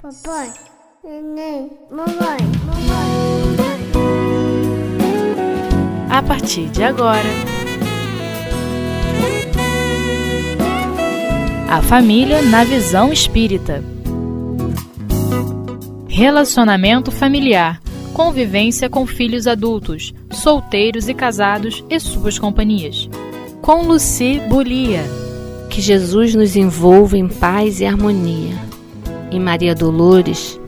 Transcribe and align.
Papai, 0.00 0.48
neném, 1.02 1.72
mamãe, 1.90 2.38
mamãe. 2.64 3.56
A 6.08 6.22
partir 6.22 6.68
de 6.68 6.84
agora, 6.84 7.28
a 11.68 11.82
família 11.82 12.42
na 12.42 12.62
visão 12.62 13.12
espírita. 13.12 13.82
Relacionamento 16.06 17.10
familiar, 17.10 17.82
convivência 18.14 18.88
com 18.88 19.04
filhos 19.04 19.48
adultos, 19.48 20.14
solteiros 20.30 21.08
e 21.08 21.14
casados 21.14 21.82
e 21.90 21.98
suas 21.98 22.38
companhias. 22.38 23.10
Com 23.60 23.82
Luci 23.82 24.40
Bulia. 24.48 25.02
Que 25.68 25.80
Jesus 25.80 26.36
nos 26.36 26.54
envolva 26.54 27.18
em 27.18 27.26
paz 27.28 27.80
e 27.80 27.84
harmonia. 27.84 28.67
E 29.30 29.38
Maria 29.38 29.74
Dolores 29.74 30.58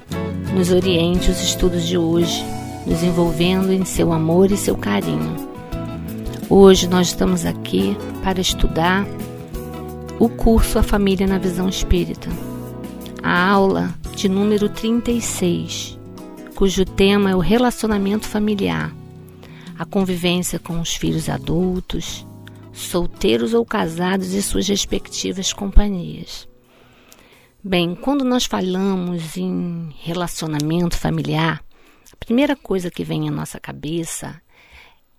nos 0.54 0.70
oriente 0.70 1.30
os 1.30 1.40
estudos 1.40 1.86
de 1.86 1.96
hoje, 1.96 2.44
nos 2.86 3.02
envolvendo 3.02 3.72
em 3.72 3.86
seu 3.86 4.12
amor 4.12 4.50
e 4.50 4.56
seu 4.56 4.76
carinho. 4.76 5.48
Hoje 6.48 6.86
nós 6.86 7.08
estamos 7.08 7.46
aqui 7.46 7.96
para 8.22 8.38
estudar 8.38 9.06
o 10.18 10.28
curso 10.28 10.78
A 10.78 10.82
Família 10.82 11.26
na 11.26 11.38
Visão 11.38 11.70
Espírita, 11.70 12.28
a 13.22 13.48
aula 13.48 13.94
de 14.14 14.28
número 14.28 14.68
36, 14.68 15.98
cujo 16.54 16.84
tema 16.84 17.30
é 17.30 17.34
o 17.34 17.40
relacionamento 17.40 18.28
familiar, 18.28 18.94
a 19.78 19.86
convivência 19.86 20.58
com 20.58 20.78
os 20.78 20.94
filhos 20.94 21.30
adultos, 21.30 22.26
solteiros 22.72 23.54
ou 23.54 23.64
casados 23.64 24.34
e 24.34 24.42
suas 24.42 24.68
respectivas 24.68 25.54
companhias. 25.54 26.49
Bem, 27.62 27.94
quando 27.94 28.24
nós 28.24 28.46
falamos 28.46 29.36
em 29.36 29.92
relacionamento 29.98 30.96
familiar, 30.96 31.62
a 32.10 32.16
primeira 32.16 32.56
coisa 32.56 32.90
que 32.90 33.04
vem 33.04 33.28
à 33.28 33.30
nossa 33.30 33.60
cabeça 33.60 34.40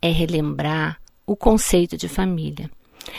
é 0.01 0.09
relembrar 0.09 0.99
o 1.23 1.35
conceito 1.35 1.95
de 1.95 2.09
família. 2.09 2.67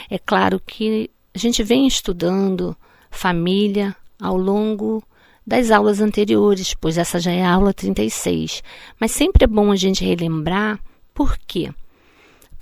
É 0.09 0.19
claro 0.19 0.59
que 0.59 1.09
a 1.33 1.37
gente 1.37 1.63
vem 1.63 1.87
estudando 1.87 2.75
família 3.09 3.95
ao 4.21 4.35
longo 4.35 5.01
das 5.47 5.71
aulas 5.71 6.01
anteriores, 6.01 6.73
pois 6.73 6.97
essa 6.97 7.17
já 7.17 7.31
é 7.31 7.45
a 7.45 7.53
aula 7.53 7.73
36. 7.73 8.61
Mas 8.99 9.11
sempre 9.11 9.45
é 9.45 9.47
bom 9.47 9.71
a 9.71 9.77
gente 9.77 10.03
relembrar 10.03 10.77
por 11.13 11.37
quê? 11.47 11.71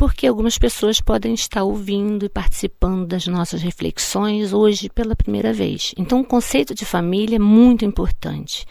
Porque 0.02 0.26
algumas 0.26 0.58
pessoas 0.58 1.00
podem 1.00 1.36
estar 1.36 1.62
ouvindo 1.62 2.26
e 2.26 2.30
participando 2.30 3.06
das 3.06 3.28
nossas 3.28 3.62
reflexões 3.62 4.52
hoje 4.52 4.90
pela 4.90 5.16
primeira 5.16 5.54
vez. 5.54 5.94
Então, 5.96 6.22
o 6.22 6.26
conceito 6.26 6.74
de 6.74 6.86
família 6.86 7.36
é 7.36 7.40
muito 7.40 7.86
importante, 7.86 8.66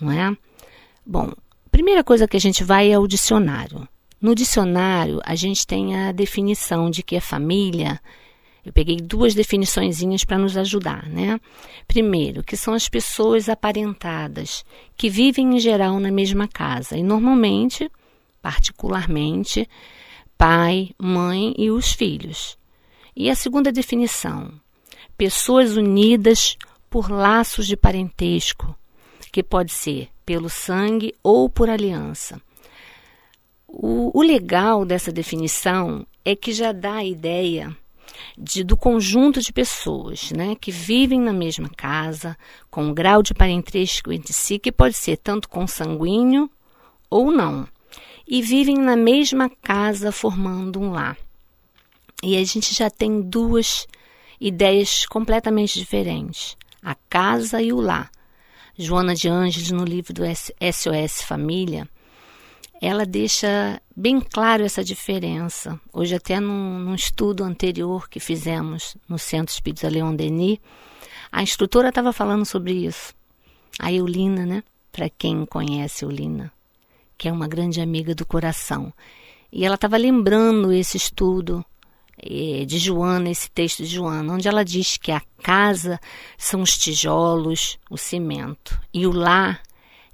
não 0.00 0.12
é? 0.12 0.32
Bom, 1.04 1.32
primeira 1.72 2.04
coisa 2.04 2.28
que 2.28 2.36
a 2.36 2.40
gente 2.40 2.62
vai 2.62 2.92
é 2.92 2.96
o 2.96 3.08
dicionário. 3.08 3.88
No 4.20 4.32
dicionário, 4.32 5.20
a 5.24 5.34
gente 5.34 5.66
tem 5.66 5.96
a 5.96 6.12
definição 6.12 6.88
de 6.88 7.02
que 7.02 7.16
é 7.16 7.20
família. 7.20 8.00
Eu 8.64 8.72
peguei 8.72 8.98
duas 8.98 9.34
definiçõezinhas 9.34 10.24
para 10.24 10.38
nos 10.38 10.56
ajudar, 10.56 11.08
né? 11.08 11.40
Primeiro, 11.88 12.44
que 12.44 12.56
são 12.56 12.74
as 12.74 12.88
pessoas 12.88 13.48
aparentadas, 13.48 14.64
que 14.96 15.10
vivem 15.10 15.56
em 15.56 15.58
geral 15.58 15.98
na 15.98 16.12
mesma 16.12 16.46
casa 16.46 16.96
e 16.96 17.02
normalmente, 17.02 17.90
particularmente, 18.40 19.68
pai, 20.36 20.90
mãe 20.98 21.54
e 21.56 21.70
os 21.70 21.92
filhos. 21.92 22.58
E 23.16 23.30
a 23.30 23.34
segunda 23.34 23.72
definição: 23.72 24.52
pessoas 25.16 25.76
unidas 25.76 26.56
por 26.90 27.10
laços 27.10 27.66
de 27.66 27.76
parentesco, 27.76 28.74
que 29.32 29.42
pode 29.42 29.72
ser 29.72 30.08
pelo 30.24 30.48
sangue 30.48 31.14
ou 31.22 31.48
por 31.48 31.68
aliança. 31.68 32.40
O, 33.66 34.16
o 34.16 34.22
legal 34.22 34.84
dessa 34.84 35.10
definição 35.10 36.06
é 36.24 36.36
que 36.36 36.52
já 36.52 36.72
dá 36.72 36.94
a 36.94 37.04
ideia 37.04 37.76
de, 38.38 38.62
do 38.62 38.76
conjunto 38.76 39.40
de 39.40 39.52
pessoas 39.52 40.30
né, 40.30 40.54
que 40.54 40.70
vivem 40.70 41.20
na 41.20 41.32
mesma 41.32 41.68
casa, 41.68 42.36
com 42.70 42.84
um 42.84 42.94
grau 42.94 43.22
de 43.22 43.34
parentesco 43.34 44.12
entre 44.12 44.32
si, 44.32 44.58
que 44.58 44.70
pode 44.70 44.94
ser 44.94 45.16
tanto 45.16 45.48
consanguíneo 45.48 46.48
ou 47.10 47.30
não 47.30 47.66
e 48.26 48.40
vivem 48.40 48.76
na 48.76 48.96
mesma 48.96 49.50
casa 49.50 50.10
formando 50.10 50.80
um 50.80 50.90
lar. 50.90 51.16
E 52.22 52.36
a 52.36 52.44
gente 52.44 52.74
já 52.74 52.88
tem 52.88 53.20
duas 53.20 53.86
ideias 54.40 55.06
completamente 55.06 55.78
diferentes: 55.78 56.56
a 56.82 56.94
casa 57.08 57.60
e 57.60 57.72
o 57.72 57.80
lar. 57.80 58.10
Joana 58.76 59.14
de 59.14 59.28
Ângeles, 59.28 59.70
no 59.70 59.84
livro 59.84 60.12
do 60.12 60.22
SOS 60.24 61.22
Família, 61.22 61.88
ela 62.82 63.06
deixa 63.06 63.80
bem 63.94 64.20
claro 64.20 64.64
essa 64.64 64.82
diferença. 64.82 65.80
Hoje, 65.92 66.16
até 66.16 66.40
num, 66.40 66.80
num 66.80 66.94
estudo 66.94 67.44
anterior 67.44 68.08
que 68.08 68.18
fizemos 68.18 68.96
no 69.08 69.18
Centro 69.18 69.54
Espírita 69.54 69.88
Leon 69.88 70.14
Denis, 70.16 70.58
a 71.30 71.42
instrutora 71.42 71.90
estava 71.90 72.12
falando 72.12 72.44
sobre 72.44 72.72
isso. 72.72 73.14
A 73.78 73.92
Eulina, 73.92 74.44
né? 74.44 74.62
Para 74.90 75.08
quem 75.08 75.46
conhece 75.46 76.04
Eulina, 76.04 76.52
que 77.16 77.28
é 77.28 77.32
uma 77.32 77.48
grande 77.48 77.80
amiga 77.80 78.14
do 78.14 78.26
coração. 78.26 78.92
E 79.52 79.64
ela 79.64 79.76
estava 79.76 79.96
lembrando 79.96 80.72
esse 80.72 80.96
estudo 80.96 81.64
eh, 82.18 82.64
de 82.64 82.78
Joana, 82.78 83.30
esse 83.30 83.50
texto 83.50 83.82
de 83.82 83.88
Joana, 83.88 84.34
onde 84.34 84.48
ela 84.48 84.64
diz 84.64 84.96
que 84.96 85.12
a 85.12 85.22
casa 85.42 86.00
são 86.36 86.62
os 86.62 86.76
tijolos, 86.76 87.78
o 87.90 87.96
cimento, 87.96 88.78
e 88.92 89.06
o 89.06 89.12
lar 89.12 89.62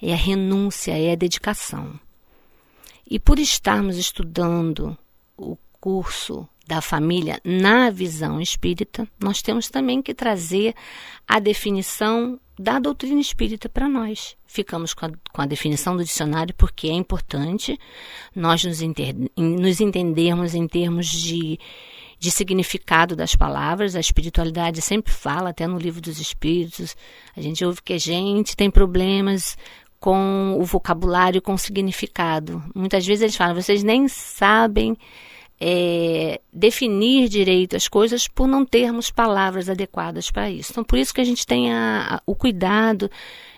é 0.00 0.12
a 0.12 0.16
renúncia, 0.16 0.96
é 0.96 1.12
a 1.12 1.16
dedicação. 1.16 1.98
E 3.08 3.18
por 3.18 3.38
estarmos 3.38 3.96
estudando 3.96 4.96
o 5.36 5.56
curso 5.80 6.48
da 6.70 6.80
família 6.80 7.40
na 7.44 7.90
visão 7.90 8.40
espírita, 8.40 9.08
nós 9.20 9.42
temos 9.42 9.68
também 9.68 10.00
que 10.00 10.14
trazer 10.14 10.72
a 11.26 11.40
definição 11.40 12.38
da 12.56 12.78
doutrina 12.78 13.20
espírita 13.20 13.68
para 13.68 13.88
nós. 13.88 14.36
Ficamos 14.46 14.94
com 14.94 15.06
a, 15.06 15.10
com 15.32 15.42
a, 15.42 15.46
definição 15.46 15.96
do 15.96 16.04
dicionário 16.04 16.54
porque 16.54 16.86
é 16.86 16.92
importante 16.92 17.76
nós 18.32 18.62
nos, 18.62 18.80
inter, 18.82 19.16
nos 19.36 19.80
entendermos 19.80 20.54
em 20.54 20.68
termos 20.68 21.08
de, 21.08 21.58
de 22.20 22.30
significado 22.30 23.16
das 23.16 23.34
palavras. 23.34 23.96
A 23.96 24.00
espiritualidade 24.00 24.80
sempre 24.80 25.12
fala, 25.12 25.50
até 25.50 25.66
no 25.66 25.76
livro 25.76 26.00
dos 26.00 26.20
espíritos, 26.20 26.94
a 27.36 27.40
gente 27.40 27.64
ouve 27.64 27.82
que 27.82 27.94
a 27.94 27.98
gente 27.98 28.54
tem 28.54 28.70
problemas 28.70 29.58
com 29.98 30.56
o 30.56 30.64
vocabulário, 30.64 31.42
com 31.42 31.54
o 31.54 31.58
significado. 31.58 32.62
Muitas 32.72 33.04
vezes 33.04 33.22
eles 33.22 33.36
falam, 33.36 33.56
vocês 33.56 33.82
nem 33.82 34.06
sabem 34.06 34.96
é, 35.60 36.40
definir 36.50 37.28
direito 37.28 37.76
as 37.76 37.86
coisas 37.86 38.26
por 38.26 38.48
não 38.48 38.64
termos 38.64 39.10
palavras 39.10 39.68
adequadas 39.68 40.30
para 40.30 40.50
isso. 40.50 40.72
Então, 40.72 40.82
por 40.82 40.98
isso 40.98 41.12
que 41.12 41.20
a 41.20 41.24
gente 41.24 41.46
tem 41.46 41.70
a, 41.72 42.16
a, 42.16 42.22
o 42.24 42.34
cuidado 42.34 43.10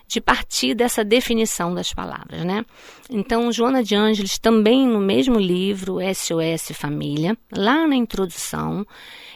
de 0.08 0.20
partir 0.20 0.74
dessa 0.74 1.02
definição 1.02 1.72
das 1.72 1.94
palavras, 1.94 2.44
né? 2.44 2.66
Então, 3.08 3.50
Joana 3.50 3.82
de 3.82 3.94
Ângeles, 3.94 4.38
também 4.38 4.86
no 4.86 5.00
mesmo 5.00 5.38
livro, 5.38 5.98
SOS 6.14 6.76
Família, 6.76 7.38
lá 7.50 7.86
na 7.86 7.96
introdução, 7.96 8.84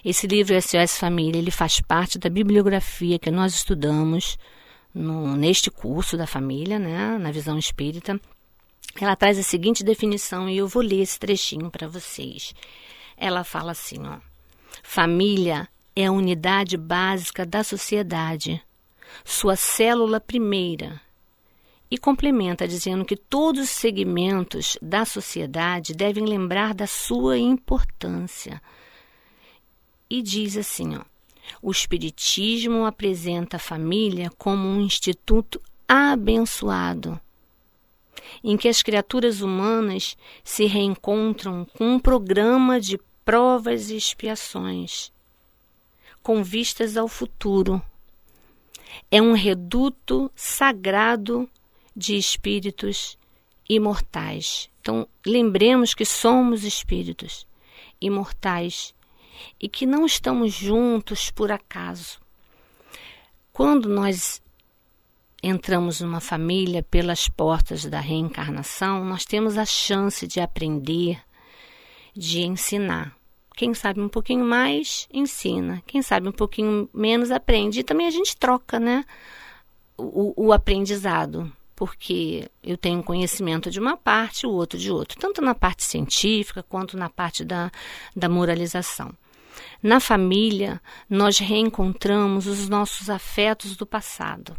esse 0.04 0.26
livro 0.26 0.60
SOS 0.60 0.98
Família, 0.98 1.38
ele 1.38 1.50
faz 1.50 1.80
parte 1.80 2.18
da 2.18 2.28
bibliografia 2.28 3.18
que 3.18 3.30
nós 3.30 3.54
estudamos 3.54 4.36
no, 4.92 5.34
neste 5.36 5.70
curso 5.70 6.16
da 6.16 6.26
família, 6.26 6.78
né, 6.78 7.16
na 7.18 7.30
visão 7.30 7.58
espírita, 7.58 8.20
ela 9.04 9.16
traz 9.16 9.38
a 9.38 9.42
seguinte 9.42 9.84
definição 9.84 10.48
e 10.48 10.56
eu 10.56 10.66
vou 10.68 10.82
ler 10.82 11.02
esse 11.02 11.18
trechinho 11.18 11.70
para 11.70 11.88
vocês. 11.88 12.54
Ela 13.16 13.44
fala 13.44 13.72
assim, 13.72 14.06
ó: 14.06 14.18
Família 14.82 15.68
é 15.94 16.06
a 16.06 16.12
unidade 16.12 16.76
básica 16.76 17.44
da 17.44 17.64
sociedade, 17.64 18.62
sua 19.24 19.56
célula 19.56 20.20
primeira. 20.20 21.00
E 21.90 21.96
complementa 21.96 22.66
dizendo 22.66 23.04
que 23.04 23.16
todos 23.16 23.64
os 23.64 23.70
segmentos 23.70 24.76
da 24.82 25.04
sociedade 25.04 25.94
devem 25.94 26.24
lembrar 26.24 26.74
da 26.74 26.86
sua 26.86 27.38
importância. 27.38 28.60
E 30.10 30.20
diz 30.20 30.56
assim, 30.56 30.96
ó: 30.96 31.02
O 31.62 31.70
espiritismo 31.70 32.84
apresenta 32.84 33.56
a 33.56 33.60
família 33.60 34.30
como 34.36 34.66
um 34.66 34.80
instituto 34.80 35.60
abençoado 35.88 37.20
em 38.42 38.56
que 38.56 38.68
as 38.68 38.82
criaturas 38.82 39.40
humanas 39.40 40.16
se 40.44 40.66
reencontram 40.66 41.66
com 41.76 41.94
um 41.94 41.98
programa 41.98 42.80
de 42.80 42.98
provas 43.24 43.90
e 43.90 43.96
expiações, 43.96 45.12
com 46.22 46.42
vistas 46.42 46.96
ao 46.96 47.08
futuro. 47.08 47.82
É 49.10 49.20
um 49.20 49.32
reduto 49.32 50.30
sagrado 50.34 51.48
de 51.94 52.16
espíritos 52.16 53.18
imortais. 53.68 54.68
Então, 54.80 55.08
lembremos 55.26 55.94
que 55.94 56.04
somos 56.04 56.62
espíritos 56.64 57.46
imortais 58.00 58.94
e 59.60 59.68
que 59.68 59.86
não 59.86 60.06
estamos 60.06 60.52
juntos 60.52 61.30
por 61.30 61.50
acaso. 61.50 62.20
Quando 63.52 63.88
nós 63.88 64.40
entramos 65.42 66.00
numa 66.00 66.20
família 66.20 66.82
pelas 66.82 67.28
portas 67.28 67.84
da 67.84 68.00
reencarnação, 68.00 69.04
nós 69.04 69.24
temos 69.24 69.58
a 69.58 69.64
chance 69.64 70.26
de 70.26 70.40
aprender, 70.40 71.18
de 72.14 72.42
ensinar. 72.42 73.14
Quem 73.56 73.72
sabe 73.72 74.00
um 74.00 74.08
pouquinho 74.08 74.44
mais, 74.44 75.08
ensina. 75.12 75.82
Quem 75.86 76.02
sabe 76.02 76.28
um 76.28 76.32
pouquinho 76.32 76.88
menos, 76.92 77.30
aprende. 77.30 77.80
E 77.80 77.84
também 77.84 78.06
a 78.06 78.10
gente 78.10 78.36
troca, 78.36 78.78
né? 78.78 79.04
O, 79.96 80.48
o 80.48 80.52
aprendizado. 80.52 81.50
Porque 81.74 82.50
eu 82.62 82.76
tenho 82.76 83.02
conhecimento 83.02 83.70
de 83.70 83.80
uma 83.80 83.96
parte, 83.96 84.46
o 84.46 84.50
outro 84.50 84.78
de 84.78 84.90
outro. 84.90 85.18
Tanto 85.18 85.40
na 85.40 85.54
parte 85.54 85.84
científica 85.84 86.62
quanto 86.62 86.98
na 86.98 87.08
parte 87.08 87.44
da, 87.44 87.70
da 88.14 88.28
moralização. 88.28 89.12
Na 89.82 90.00
família, 90.00 90.80
nós 91.08 91.38
reencontramos 91.38 92.46
os 92.46 92.68
nossos 92.68 93.08
afetos 93.08 93.74
do 93.74 93.86
passado. 93.86 94.54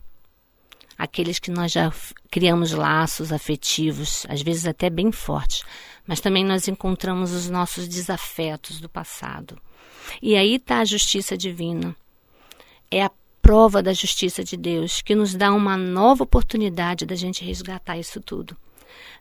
Aqueles 0.98 1.40
que 1.40 1.52
nós 1.52 1.72
já 1.72 1.92
criamos 2.32 2.72
laços 2.72 3.32
afetivos, 3.32 4.26
às 4.28 4.42
vezes 4.42 4.66
até 4.66 4.90
bem 4.90 5.12
fortes, 5.12 5.64
mas 6.08 6.20
também 6.20 6.44
nós 6.44 6.68
encontramos 6.68 7.32
os 7.34 7.50
nossos 7.50 7.88
desafetos 7.88 8.80
do 8.80 8.90
passado. 8.90 9.60
E 10.22 10.36
aí 10.36 10.56
está 10.56 10.80
a 10.80 10.86
justiça 10.86 11.38
divina. 11.38 11.96
É 12.90 13.04
a 13.04 13.12
prova 13.42 13.84
da 13.84 13.94
justiça 13.94 14.44
de 14.44 14.58
Deus 14.58 15.02
que 15.02 15.16
nos 15.16 15.36
dá 15.36 15.54
uma 15.54 15.78
nova 15.78 16.24
oportunidade 16.24 17.06
da 17.06 17.16
gente 17.16 17.46
resgatar 17.46 17.98
isso 17.98 18.20
tudo. 18.20 18.58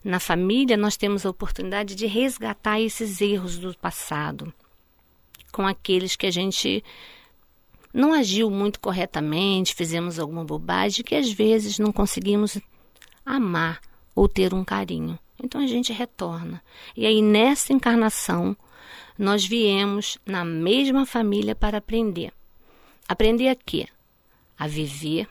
Na 0.03 0.19
família, 0.19 0.77
nós 0.77 0.97
temos 0.97 1.25
a 1.25 1.29
oportunidade 1.29 1.95
de 1.95 2.07
resgatar 2.07 2.79
esses 2.79 3.21
erros 3.21 3.57
do 3.57 3.77
passado 3.77 4.53
com 5.51 5.65
aqueles 5.65 6.15
que 6.15 6.27
a 6.27 6.31
gente 6.31 6.83
não 7.97 8.13
agiu 8.13 8.51
muito 8.51 8.79
corretamente, 8.79 9.73
fizemos 9.73 10.19
alguma 10.19 10.45
bobagem 10.45 11.03
que 11.03 11.15
às 11.15 11.31
vezes 11.31 11.79
não 11.79 11.91
conseguimos 11.91 12.59
amar 13.25 13.81
ou 14.13 14.29
ter 14.29 14.53
um 14.53 14.63
carinho. 14.63 15.17
Então 15.43 15.59
a 15.59 15.65
gente 15.65 15.91
retorna. 15.91 16.61
E 16.95 17.07
aí 17.07 17.23
nessa 17.23 17.73
encarnação 17.73 18.55
nós 19.17 19.43
viemos 19.43 20.19
na 20.23 20.45
mesma 20.45 21.07
família 21.07 21.55
para 21.55 21.79
aprender. 21.79 22.31
Aprender 23.09 23.49
a 23.49 23.55
quê? 23.55 23.87
A 24.59 24.67
viver, 24.67 25.27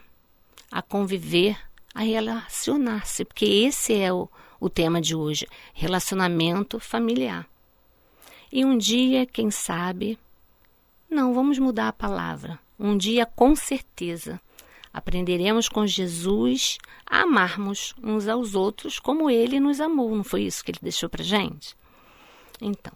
a 0.69 0.83
conviver, 0.83 1.57
a 1.95 2.01
relacionar-se, 2.01 3.25
porque 3.25 3.45
esse 3.45 3.95
é 3.95 4.13
o, 4.13 4.29
o 4.59 4.69
tema 4.69 5.01
de 5.01 5.15
hoje: 5.15 5.47
relacionamento 5.73 6.81
familiar. 6.81 7.47
E 8.51 8.65
um 8.65 8.77
dia, 8.77 9.25
quem 9.25 9.53
sabe, 9.53 10.19
não, 11.09 11.33
vamos 11.33 11.59
mudar 11.59 11.89
a 11.89 11.93
palavra. 11.93 12.59
Um 12.79 12.97
dia, 12.97 13.25
com 13.25 13.55
certeza, 13.55 14.41
aprenderemos 14.93 15.69
com 15.69 15.87
Jesus 15.87 16.79
a 17.07 17.21
amarmos 17.21 17.95
uns 18.03 18.29
aos 18.29 18.55
outros 18.55 18.99
como 18.99 19.31
ele 19.31 19.61
nos 19.61 19.81
amou. 19.81 20.15
Não 20.15 20.25
foi 20.25 20.43
isso 20.43 20.65
que 20.65 20.73
ele 20.73 20.79
deixou 20.83 21.09
para 21.09 21.23
gente? 21.23 21.77
Então, 22.61 22.93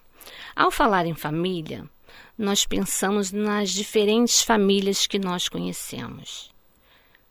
ao 0.54 0.70
falar 0.70 1.06
em 1.06 1.14
família, 1.14 1.88
nós 2.36 2.66
pensamos 2.66 3.30
nas 3.32 3.70
diferentes 3.70 4.42
famílias 4.42 5.06
que 5.06 5.18
nós 5.18 5.48
conhecemos. 5.48 6.50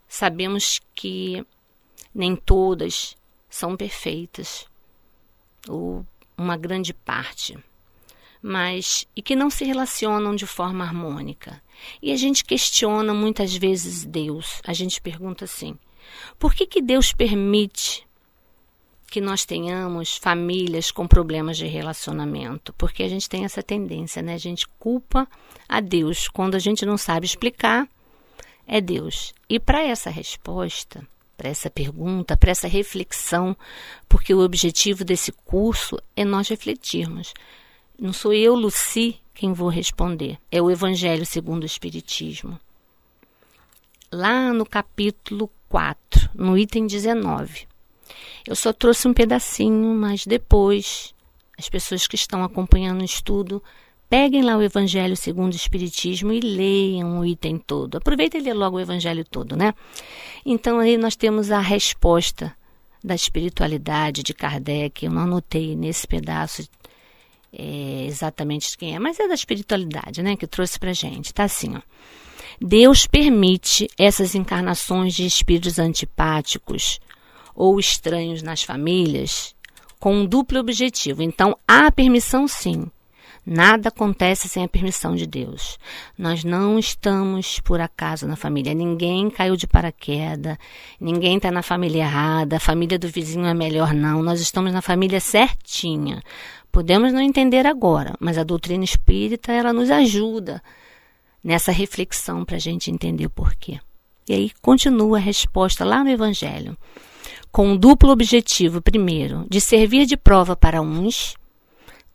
Sabemos 0.08 0.80
que 0.96 1.46
nem 2.14 2.36
todas 2.36 3.16
são 3.50 3.76
perfeitas, 3.76 4.66
ou 5.68 6.06
uma 6.38 6.56
grande 6.58 6.94
parte 6.94 7.58
mas 8.42 9.06
e 9.16 9.22
que 9.22 9.36
não 9.36 9.50
se 9.50 9.66
relacionam 9.66 10.36
de 10.36 10.46
forma 10.46 10.84
harmônica. 10.84 11.62
E 12.02 12.12
a 12.12 12.18
gente 12.18 12.44
questiona 12.44 13.14
muitas 13.14 13.56
vezes 13.56 14.06
Deus. 14.06 14.62
A 14.66 14.74
gente 14.74 15.02
pergunta 15.02 15.46
assim: 15.46 15.78
por 16.38 16.54
que, 16.54 16.66
que 16.66 16.82
Deus 16.82 17.12
permite 17.12 18.06
que 19.12 19.20
nós 19.20 19.44
tenhamos 19.44 20.18
famílias 20.18 20.92
com 20.92 21.08
problemas 21.08 21.58
de 21.58 21.66
relacionamento? 21.66 22.74
Porque 22.74 23.04
a 23.04 23.10
gente 23.10 23.30
tem 23.30 23.44
essa 23.46 23.64
tendência, 23.64 24.22
né? 24.22 24.34
A 24.34 24.40
gente 24.40 24.68
culpa 24.80 25.28
a 25.68 25.80
Deus. 25.80 26.28
Quando 26.28 26.56
a 26.56 26.60
gente 26.60 26.86
não 26.86 26.98
sabe 26.98 27.26
explicar, 27.26 27.88
é 28.68 28.80
Deus. 28.80 29.34
E 29.50 29.60
para 29.60 29.82
essa 29.82 30.10
resposta, 30.10 31.06
para 31.36 31.50
essa 31.50 31.70
pergunta, 31.70 32.38
para 32.38 32.52
essa 32.52 32.68
reflexão, 32.68 33.56
porque 34.08 34.34
o 34.34 34.42
objetivo 34.42 35.04
desse 35.04 35.32
curso 35.32 35.98
é 36.16 36.24
nós 36.24 36.50
refletirmos 36.50 37.34
não 38.00 38.14
sou 38.14 38.34
eu, 38.34 38.56
Luci, 38.56 39.20
quem 39.34 39.54
vou 39.54 39.70
responder. 39.70 40.38
É 40.52 40.62
o 40.62 40.72
Evangelho 40.72 41.26
segundo 41.26 41.64
o 41.64 41.66
Espiritismo. 41.66 42.60
Lá 44.12 44.54
no 44.54 44.66
capítulo 44.66 45.50
4, 45.68 46.30
no 46.34 46.58
item 46.58 46.88
19. 46.88 47.68
Eu 48.48 48.56
só 48.56 48.74
trouxe 48.74 49.08
um 49.08 49.14
pedacinho, 49.14 49.94
mas 49.94 50.26
depois 50.26 51.14
as 51.58 51.70
pessoas 51.70 52.08
que 52.08 52.16
estão 52.16 52.44
acompanhando 52.44 53.02
o 53.02 53.06
estudo 53.06 53.62
peguem 54.10 54.42
lá 54.42 54.58
o 54.58 54.64
Evangelho 54.64 55.16
segundo 55.16 55.54
o 55.54 55.58
Espiritismo 55.58 56.32
e 56.32 56.40
leiam 56.40 57.20
o 57.20 57.26
item 57.26 57.58
todo. 57.58 57.98
Aproveita 57.98 58.38
e 58.38 58.42
lê 58.42 58.54
logo 58.54 58.78
o 58.78 58.80
Evangelho 58.80 59.24
todo, 59.24 59.56
né? 59.56 59.74
Então 60.46 60.80
aí 60.80 60.98
nós 60.98 61.16
temos 61.16 61.52
a 61.52 61.60
resposta 61.60 62.56
da 63.04 63.14
espiritualidade 63.14 64.24
de 64.24 64.34
Kardec. 64.34 65.06
Eu 65.06 65.12
não 65.12 65.24
anotei 65.24 65.76
nesse 65.76 66.08
pedaço 66.08 66.68
é, 67.52 68.06
exatamente 68.06 68.78
quem 68.78 68.96
é, 68.96 69.00
mas 69.00 69.20
é 69.20 69.28
da 69.28 69.34
espiritualidade, 69.34 70.22
né, 70.22 70.36
que 70.36 70.48
trouxe 70.48 70.80
pra 70.80 70.94
gente. 70.94 71.34
Tá 71.34 71.44
assim, 71.44 71.76
ó. 71.76 71.82
Deus 72.62 73.08
permite 73.08 73.88
essas 73.98 74.36
encarnações 74.36 75.14
de 75.14 75.26
espíritos 75.26 75.80
antipáticos 75.80 77.00
ou 77.56 77.80
estranhos 77.80 78.42
nas 78.42 78.64
famílias 78.64 79.56
com 80.00 80.16
um 80.16 80.26
duplo 80.26 80.60
objetivo. 80.60 81.22
Então, 81.22 81.58
há 81.68 81.92
permissão 81.92 82.48
sim. 82.48 82.90
Nada 83.46 83.90
acontece 83.90 84.48
sem 84.48 84.64
a 84.64 84.68
permissão 84.68 85.16
de 85.16 85.26
Deus. 85.26 85.80
Nós 86.18 86.44
não 86.44 86.78
estamos 86.78 87.60
por 87.60 87.82
acaso 87.82 88.28
na 88.28 88.36
família. 88.36 88.74
Ninguém 88.74 89.30
caiu 89.30 89.56
de 89.56 89.66
paraquedas, 89.66 90.58
ninguém 91.00 91.38
está 91.38 91.50
na 91.50 91.64
família 91.64 92.04
errada, 92.04 92.58
a 92.58 92.60
família 92.60 93.00
do 93.00 93.08
vizinho 93.08 93.48
é 93.48 93.54
melhor, 93.54 93.94
não. 93.94 94.22
Nós 94.22 94.40
estamos 94.40 94.72
na 94.72 94.82
família 94.82 95.20
certinha. 95.20 96.22
Podemos 96.72 97.12
não 97.12 97.22
entender 97.22 97.66
agora, 97.66 98.16
mas 98.20 98.38
a 98.38 98.44
doutrina 98.44 98.84
espírita 98.84 99.52
ela 99.52 99.74
nos 99.74 99.90
ajuda 99.90 100.62
nessa 101.44 101.72
reflexão 101.72 102.46
para 102.46 102.58
a 102.58 102.60
gente 102.60 102.92
entender 102.92 103.26
o 103.26 103.30
porquê. 103.30 103.80
E 104.28 104.34
aí 104.34 104.52
continua 104.62 105.18
a 105.18 105.22
resposta 105.22 105.84
lá 105.84 106.04
no 106.04 106.10
Evangelho, 106.10 106.78
com 107.52 107.70
um 107.70 107.78
duplo 107.78 108.12
objetivo: 108.12 108.82
primeiro, 108.82 109.46
de 109.50 109.60
servir 109.60 110.06
de 110.06 110.16
prova 110.16 110.56
para 110.56 110.82
uns, 110.82 111.36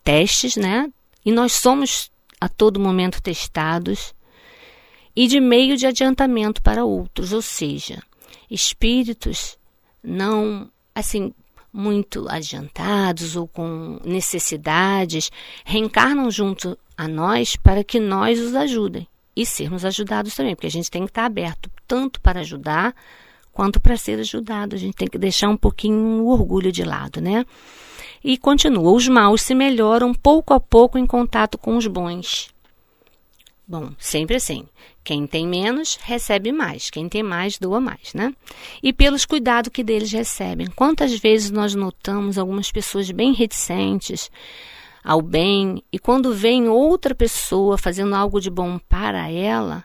testes, 0.04 0.56
né? 0.56 0.88
E 1.24 1.32
nós 1.32 1.52
somos 1.52 2.10
a 2.40 2.48
todo 2.48 2.78
momento 2.78 3.22
testados, 3.22 4.14
e 5.16 5.26
de 5.26 5.40
meio 5.40 5.76
de 5.76 5.86
adiantamento 5.86 6.62
para 6.62 6.84
outros, 6.84 7.32
ou 7.32 7.42
seja, 7.42 8.02
espíritos 8.50 9.56
não 10.02 10.68
assim 10.94 11.32
muito 11.74 12.28
adiantados 12.28 13.34
ou 13.34 13.48
com 13.48 13.98
necessidades, 14.04 15.32
reencarnam 15.64 16.30
junto 16.30 16.78
a 16.96 17.08
nós 17.08 17.56
para 17.56 17.82
que 17.82 17.98
nós 17.98 18.38
os 18.38 18.54
ajudem 18.54 19.08
e 19.34 19.44
sermos 19.44 19.84
ajudados 19.84 20.36
também, 20.36 20.54
porque 20.54 20.68
a 20.68 20.70
gente 20.70 20.88
tem 20.88 21.02
que 21.02 21.10
estar 21.10 21.24
aberto 21.24 21.68
tanto 21.88 22.20
para 22.20 22.40
ajudar 22.40 22.94
quanto 23.52 23.80
para 23.80 23.96
ser 23.96 24.20
ajudado. 24.20 24.76
A 24.76 24.78
gente 24.78 24.94
tem 24.94 25.08
que 25.08 25.18
deixar 25.18 25.48
um 25.48 25.56
pouquinho 25.56 26.22
o 26.22 26.28
orgulho 26.28 26.70
de 26.70 26.84
lado, 26.84 27.20
né? 27.20 27.44
E 28.22 28.38
continua: 28.38 28.92
os 28.92 29.08
maus 29.08 29.42
se 29.42 29.54
melhoram 29.54 30.14
pouco 30.14 30.54
a 30.54 30.60
pouco 30.60 30.96
em 30.96 31.04
contato 31.04 31.58
com 31.58 31.76
os 31.76 31.88
bons. 31.88 32.54
Bom, 33.66 33.90
sempre 33.98 34.36
assim. 34.36 34.64
Quem 35.04 35.26
tem 35.26 35.46
menos, 35.46 35.98
recebe 36.02 36.50
mais. 36.50 36.88
Quem 36.88 37.08
tem 37.08 37.22
mais, 37.22 37.58
doa 37.58 37.78
mais, 37.78 38.14
né? 38.14 38.34
E 38.82 38.92
pelos 38.92 39.26
cuidados 39.26 39.70
que 39.70 39.84
deles 39.84 40.10
recebem. 40.10 40.66
Quantas 40.68 41.18
vezes 41.18 41.50
nós 41.50 41.74
notamos 41.74 42.38
algumas 42.38 42.72
pessoas 42.72 43.10
bem 43.10 43.34
reticentes 43.34 44.30
ao 45.04 45.20
bem 45.20 45.84
e 45.92 45.98
quando 45.98 46.32
vem 46.32 46.66
outra 46.66 47.14
pessoa 47.14 47.76
fazendo 47.76 48.14
algo 48.14 48.40
de 48.40 48.48
bom 48.48 48.78
para 48.88 49.30
ela, 49.30 49.84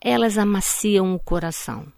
elas 0.00 0.38
amaciam 0.38 1.12
o 1.14 1.18
coração. 1.18 1.92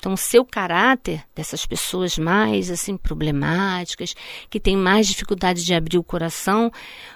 Então, 0.00 0.14
o 0.14 0.16
seu 0.16 0.46
caráter 0.46 1.22
dessas 1.36 1.66
pessoas 1.66 2.16
mais 2.16 2.70
assim 2.70 2.96
problemáticas, 2.96 4.16
que 4.48 4.58
têm 4.58 4.74
mais 4.74 5.06
dificuldade 5.06 5.62
de 5.62 5.74
abrir 5.74 5.98
o 5.98 6.02
coração, 6.02 6.72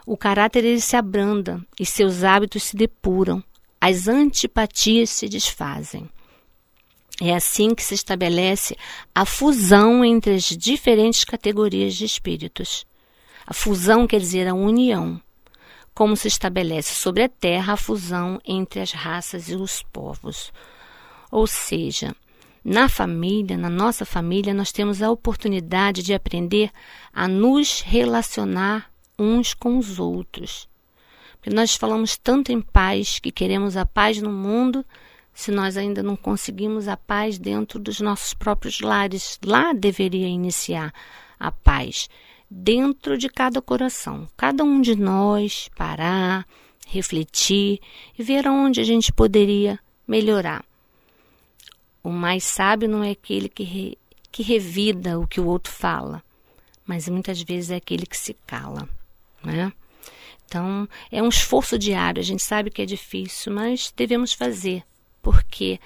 o 0.06 0.18
caráter 0.18 0.66
ele 0.66 0.80
se 0.82 0.94
abranda 0.94 1.64
e 1.80 1.87
seus 1.87 2.23
hábitos 2.23 2.62
se 2.62 2.76
depuram. 2.76 3.42
As 3.86 4.08
antipatias 4.08 5.10
se 5.10 5.28
desfazem. 5.28 6.08
É 7.20 7.34
assim 7.34 7.74
que 7.74 7.82
se 7.82 7.92
estabelece 7.92 8.78
a 9.14 9.26
fusão 9.26 10.02
entre 10.02 10.32
as 10.32 10.44
diferentes 10.44 11.22
categorias 11.22 11.94
de 11.94 12.06
espíritos. 12.06 12.86
A 13.46 13.52
fusão 13.52 14.06
quer 14.06 14.20
dizer 14.20 14.48
a 14.48 14.54
união, 14.54 15.20
como 15.94 16.16
se 16.16 16.28
estabelece 16.28 16.94
sobre 16.94 17.24
a 17.24 17.28
Terra 17.28 17.74
a 17.74 17.76
fusão 17.76 18.40
entre 18.42 18.80
as 18.80 18.92
raças 18.92 19.50
e 19.50 19.54
os 19.54 19.82
povos. 19.82 20.50
Ou 21.30 21.46
seja, 21.46 22.16
Na 22.64 22.88
família, 22.88 23.58
na 23.58 23.68
nossa 23.68 24.06
família, 24.06 24.54
nós 24.54 24.72
temos 24.72 25.02
a 25.02 25.10
oportunidade 25.10 26.02
de 26.02 26.14
aprender 26.14 26.70
a 27.12 27.28
nos 27.28 27.82
relacionar 27.82 28.90
uns 29.18 29.52
com 29.52 29.76
os 29.76 29.98
outros. 29.98 30.66
Nós 31.46 31.74
falamos 31.74 32.16
tanto 32.16 32.50
em 32.52 32.60
paz, 32.60 33.18
que 33.18 33.30
queremos 33.30 33.76
a 33.76 33.84
paz 33.84 34.20
no 34.20 34.30
mundo, 34.30 34.84
se 35.34 35.50
nós 35.50 35.76
ainda 35.76 36.02
não 36.02 36.16
conseguimos 36.16 36.88
a 36.88 36.96
paz 36.96 37.38
dentro 37.38 37.78
dos 37.78 38.00
nossos 38.00 38.32
próprios 38.32 38.80
lares. 38.80 39.38
Lá 39.44 39.72
deveria 39.72 40.28
iniciar 40.28 40.92
a 41.38 41.50
paz, 41.50 42.08
dentro 42.48 43.18
de 43.18 43.28
cada 43.28 43.60
coração. 43.60 44.28
Cada 44.36 44.64
um 44.64 44.80
de 44.80 44.94
nós 44.94 45.68
parar, 45.76 46.46
refletir 46.86 47.80
e 48.18 48.22
ver 48.22 48.46
onde 48.48 48.80
a 48.80 48.84
gente 48.84 49.12
poderia 49.12 49.78
melhorar. 50.06 50.64
O 52.02 52.10
mais 52.10 52.44
sábio 52.44 52.88
não 52.88 53.02
é 53.02 53.10
aquele 53.10 53.48
que, 53.48 53.64
re, 53.64 53.98
que 54.30 54.42
revida 54.42 55.18
o 55.18 55.26
que 55.26 55.40
o 55.40 55.46
outro 55.46 55.72
fala, 55.72 56.22
mas 56.86 57.08
muitas 57.08 57.40
vezes 57.42 57.70
é 57.70 57.76
aquele 57.76 58.06
que 58.06 58.16
se 58.16 58.34
cala, 58.46 58.88
né? 59.42 59.72
Então, 60.46 60.88
é 61.10 61.22
um 61.22 61.28
esforço 61.28 61.78
diário, 61.78 62.20
a 62.20 62.24
gente 62.24 62.42
sabe 62.42 62.70
que 62.70 62.82
é 62.82 62.86
difícil, 62.86 63.52
mas 63.52 63.92
devemos 63.96 64.32
fazer, 64.32 64.84
porque 65.22 65.80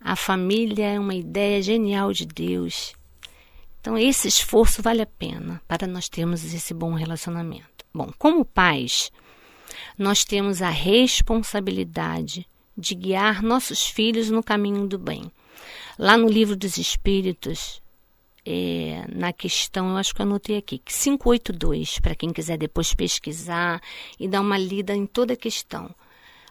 a 0.00 0.14
família 0.14 0.86
é 0.86 1.00
uma 1.00 1.14
ideia 1.14 1.62
genial 1.62 2.12
de 2.12 2.26
Deus. 2.26 2.94
Então, 3.80 3.98
esse 3.98 4.28
esforço 4.28 4.82
vale 4.82 5.02
a 5.02 5.06
pena 5.06 5.60
para 5.66 5.86
nós 5.86 6.08
termos 6.08 6.44
esse 6.44 6.72
bom 6.72 6.94
relacionamento. 6.94 7.84
Bom, 7.92 8.10
como 8.18 8.44
pais, 8.44 9.10
nós 9.98 10.24
temos 10.24 10.62
a 10.62 10.70
responsabilidade 10.70 12.46
de 12.76 12.94
guiar 12.94 13.42
nossos 13.42 13.86
filhos 13.86 14.30
no 14.30 14.42
caminho 14.42 14.86
do 14.86 14.98
bem. 14.98 15.30
Lá 15.98 16.16
no 16.16 16.28
livro 16.28 16.56
dos 16.56 16.76
Espíritos, 16.76 17.80
é, 18.46 19.04
na 19.14 19.32
questão, 19.32 19.90
eu 19.90 19.96
acho 19.96 20.14
que 20.14 20.20
eu 20.20 20.26
anotei 20.26 20.56
aqui, 20.56 20.78
582, 20.78 21.98
para 21.98 22.14
quem 22.14 22.32
quiser 22.32 22.58
depois 22.58 22.92
pesquisar 22.92 23.80
e 24.18 24.28
dar 24.28 24.40
uma 24.40 24.58
lida 24.58 24.94
em 24.94 25.06
toda 25.06 25.32
a 25.32 25.36
questão. 25.36 25.94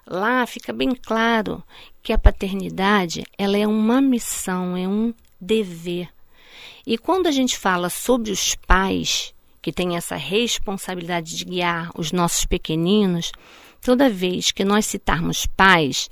Lá 0.06 0.46
fica 0.46 0.74
bem 0.74 0.94
claro 0.96 1.64
que 2.02 2.12
a 2.12 2.18
paternidade 2.18 3.24
ela 3.38 3.58
é 3.58 3.66
uma 3.68 4.02
missão, 4.02 4.76
é 4.76 4.88
um 4.88 5.14
dever. 5.40 6.10
E 6.86 6.98
quando 6.98 7.28
a 7.28 7.32
gente 7.32 7.58
fala 7.58 7.90
sobre 7.90 8.32
os 8.32 8.56
pais 8.56 9.34
que 9.62 9.72
têm 9.72 9.96
essa 9.96 10.18
responsabilidade 10.18 11.38
de 11.38 11.46
guiar 11.46 11.90
os 11.96 12.12
nossos 12.12 12.44
pequeninos, 12.44 13.32
toda 13.82 14.10
vez 14.10 14.52
que 14.52 14.66
nós 14.66 14.86
citarmos 14.86 15.46
pais, 15.46 16.10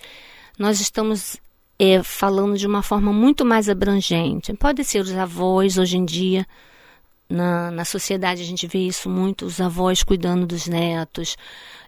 nós 0.58 0.80
estamos 0.80 1.38
é, 1.84 2.04
falando 2.04 2.60
de 2.60 2.68
uma 2.68 2.84
forma 2.84 3.12
muito 3.12 3.44
mais 3.44 3.68
abrangente. 3.68 4.54
Pode 4.54 4.84
ser 4.84 5.00
os 5.00 5.12
avós, 5.12 5.80
hoje 5.80 5.98
em 5.98 6.06
dia, 6.06 6.46
na, 7.28 7.72
na 7.72 7.84
sociedade 7.84 8.44
a 8.44 8.46
gente 8.46 8.68
vê 8.68 8.86
isso 8.86 9.10
muito, 9.10 9.48
os 9.48 9.60
avós 9.60 10.04
cuidando 10.04 10.46
dos 10.46 10.68
netos, 10.68 11.36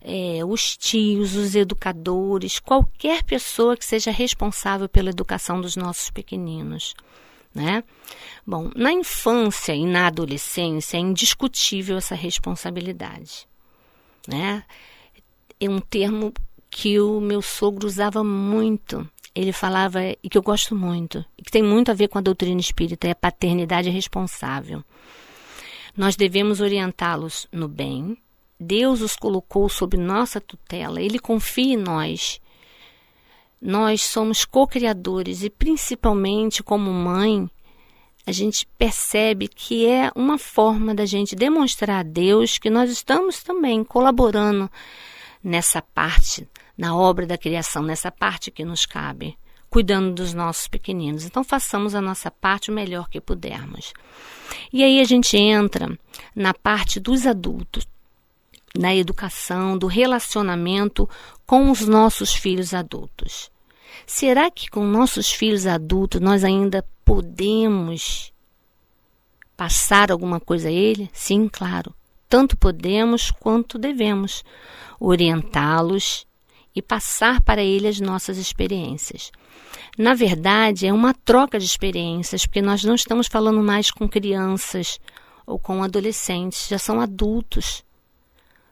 é, 0.01 0.43
os 0.43 0.75
tios, 0.75 1.35
os 1.35 1.53
educadores, 1.53 2.59
qualquer 2.59 3.23
pessoa 3.23 3.77
que 3.77 3.85
seja 3.85 4.09
responsável 4.09 4.89
pela 4.89 5.11
educação 5.11 5.61
dos 5.61 5.75
nossos 5.75 6.09
pequeninos. 6.09 6.95
Né? 7.53 7.83
Bom, 8.47 8.71
na 8.75 8.91
infância 8.91 9.75
e 9.75 9.85
na 9.85 10.07
adolescência 10.07 10.97
é 10.97 11.01
indiscutível 11.01 11.97
essa 11.97 12.15
responsabilidade. 12.15 13.47
Né? 14.27 14.63
É 15.59 15.69
um 15.69 15.79
termo 15.79 16.33
que 16.71 16.99
o 16.99 17.21
meu 17.21 17.43
sogro 17.43 17.85
usava 17.85 18.23
muito 18.23 19.07
ele 19.35 19.51
falava, 19.51 19.99
e 20.01 20.29
que 20.29 20.37
eu 20.37 20.43
gosto 20.43 20.75
muito, 20.75 21.25
e 21.37 21.41
que 21.41 21.51
tem 21.51 21.63
muito 21.63 21.89
a 21.89 21.93
ver 21.93 22.07
com 22.07 22.17
a 22.17 22.21
doutrina 22.21 22.59
espírita, 22.59 23.07
é 23.07 23.11
a 23.11 23.15
paternidade 23.15 23.89
responsável. 23.89 24.83
Nós 25.95 26.15
devemos 26.15 26.61
orientá-los 26.61 27.47
no 27.51 27.67
bem. 27.67 28.17
Deus 28.59 29.01
os 29.01 29.15
colocou 29.15 29.67
sob 29.69 29.97
nossa 29.97 30.39
tutela, 30.39 31.01
ele 31.01 31.19
confia 31.19 31.73
em 31.73 31.77
nós. 31.77 32.39
Nós 33.61 34.01
somos 34.01 34.45
co-criadores 34.45 35.43
e, 35.43 35.49
principalmente 35.49 36.61
como 36.61 36.91
mãe, 36.91 37.49
a 38.25 38.31
gente 38.31 38.67
percebe 38.77 39.47
que 39.47 39.85
é 39.87 40.11
uma 40.15 40.37
forma 40.37 40.93
da 40.93 41.05
gente 41.05 41.35
demonstrar 41.35 41.99
a 41.99 42.03
Deus 42.03 42.57
que 42.57 42.69
nós 42.69 42.89
estamos 42.89 43.41
também 43.41 43.83
colaborando 43.83 44.69
nessa 45.43 45.81
parte 45.81 46.47
na 46.77 46.95
obra 46.95 47.25
da 47.25 47.37
criação, 47.37 47.83
nessa 47.83 48.11
parte 48.11 48.51
que 48.51 48.65
nos 48.65 48.85
cabe, 48.85 49.37
cuidando 49.69 50.13
dos 50.13 50.33
nossos 50.33 50.67
pequeninos. 50.67 51.25
Então, 51.25 51.43
façamos 51.43 51.95
a 51.95 52.01
nossa 52.01 52.29
parte 52.29 52.71
o 52.71 52.73
melhor 52.73 53.09
que 53.09 53.21
pudermos. 53.21 53.93
E 54.71 54.83
aí 54.83 54.99
a 54.99 55.03
gente 55.03 55.37
entra 55.37 55.97
na 56.35 56.53
parte 56.53 56.99
dos 56.99 57.25
adultos, 57.25 57.87
na 58.77 58.95
educação, 58.95 59.77
do 59.77 59.87
relacionamento 59.87 61.09
com 61.45 61.69
os 61.69 61.87
nossos 61.87 62.33
filhos 62.33 62.73
adultos. 62.73 63.51
Será 64.05 64.49
que 64.49 64.69
com 64.69 64.83
nossos 64.83 65.31
filhos 65.31 65.65
adultos 65.65 66.19
nós 66.19 66.43
ainda 66.43 66.83
podemos 67.05 68.33
passar 69.55 70.11
alguma 70.11 70.39
coisa 70.39 70.69
a 70.69 70.71
ele? 70.71 71.09
Sim, 71.13 71.47
claro. 71.47 71.93
Tanto 72.27 72.57
podemos 72.57 73.31
quanto 73.31 73.77
devemos 73.77 74.43
orientá-los 74.99 76.25
e 76.75 76.81
passar 76.81 77.41
para 77.41 77.63
ele 77.63 77.87
as 77.87 77.99
nossas 77.99 78.37
experiências. 78.37 79.31
Na 79.97 80.13
verdade, 80.13 80.87
é 80.87 80.93
uma 80.93 81.13
troca 81.13 81.59
de 81.59 81.65
experiências, 81.65 82.45
porque 82.45 82.61
nós 82.61 82.83
não 82.83 82.95
estamos 82.95 83.27
falando 83.27 83.61
mais 83.61 83.91
com 83.91 84.07
crianças 84.09 84.99
ou 85.45 85.59
com 85.59 85.83
adolescentes, 85.83 86.67
já 86.67 86.77
são 86.77 86.99
adultos 86.99 87.83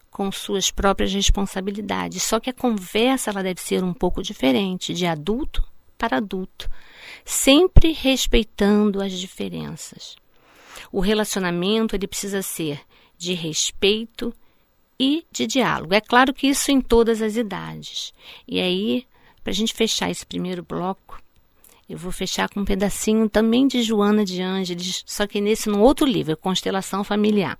com 0.10 0.32
suas 0.32 0.72
próprias 0.72 1.14
responsabilidades. 1.14 2.24
Só 2.24 2.40
que 2.40 2.50
a 2.50 2.54
conversa 2.54 3.30
ela 3.30 3.44
deve 3.44 3.62
ser 3.62 3.84
um 3.84 3.94
pouco 3.94 4.22
diferente, 4.22 4.94
de 4.94 5.06
adulto 5.06 5.64
para 5.98 6.18
adulto, 6.18 6.70
sempre 7.24 7.92
respeitando 7.92 9.02
as 9.02 9.14
diferenças. 9.14 10.16
O 10.92 11.00
relacionamento 11.00 11.96
ele 11.96 12.08
precisa 12.08 12.42
ser 12.42 12.82
de 13.18 13.34
respeito 13.34 14.34
e 15.02 15.26
de 15.32 15.48
diálogo. 15.48 15.96
É 15.96 16.00
claro 16.00 16.32
que 16.32 16.46
isso 16.46 16.72
em 16.72 16.80
todas 16.80 17.24
as 17.24 17.36
idades. 17.36 18.14
E 18.48 18.60
aí, 18.60 19.04
para 19.44 19.50
a 19.50 19.54
gente 19.54 19.74
fechar 19.74 20.12
esse 20.12 20.24
primeiro 20.24 20.62
bloco, 20.62 21.20
eu 21.90 21.98
vou 21.98 22.12
fechar 22.12 22.48
com 22.48 22.60
um 22.60 22.66
pedacinho 22.66 23.28
também 23.28 23.68
de 23.68 23.82
Joana 23.82 24.24
de 24.24 24.44
Ângeles, 24.44 25.02
só 25.08 25.26
que 25.26 25.42
nesse 25.42 25.70
no 25.70 25.82
outro 25.82 26.06
livro, 26.06 26.38
Constelação 26.38 27.04
Familiar. 27.04 27.58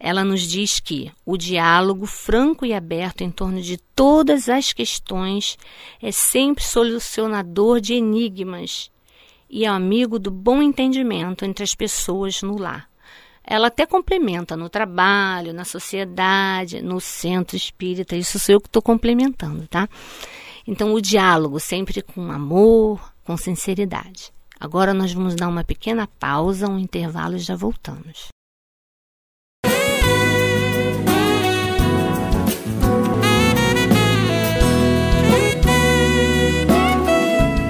Ela 0.00 0.24
nos 0.24 0.42
diz 0.42 0.80
que 0.80 1.12
o 1.24 1.36
diálogo 1.36 2.06
franco 2.06 2.66
e 2.66 2.74
aberto 2.74 3.20
em 3.20 3.30
torno 3.30 3.62
de 3.62 3.78
todas 3.94 4.48
as 4.48 4.72
questões 4.72 5.56
é 6.02 6.10
sempre 6.10 6.64
solucionador 6.64 7.80
de 7.80 7.94
enigmas 7.94 8.90
e 9.48 9.64
é 9.64 9.68
amigo 9.68 10.18
do 10.18 10.32
bom 10.32 10.60
entendimento 10.60 11.44
entre 11.44 11.62
as 11.62 11.72
pessoas 11.72 12.42
no 12.42 12.58
lar 12.58 12.90
ela 13.44 13.68
até 13.68 13.84
complementa 13.86 14.56
no 14.56 14.68
trabalho, 14.68 15.52
na 15.52 15.64
sociedade, 15.64 16.80
no 16.80 17.00
centro 17.00 17.56
espírita. 17.56 18.16
Isso 18.16 18.38
sou 18.38 18.54
eu 18.54 18.60
que 18.60 18.68
estou 18.68 18.82
complementando, 18.82 19.66
tá? 19.66 19.88
Então, 20.66 20.94
o 20.94 21.00
diálogo 21.00 21.58
sempre 21.58 22.02
com 22.02 22.30
amor, 22.30 23.12
com 23.24 23.36
sinceridade. 23.36 24.32
Agora 24.60 24.94
nós 24.94 25.12
vamos 25.12 25.34
dar 25.34 25.48
uma 25.48 25.64
pequena 25.64 26.06
pausa, 26.06 26.70
um 26.70 26.78
intervalo 26.78 27.34
e 27.34 27.40
já 27.40 27.56
voltamos. 27.56 28.28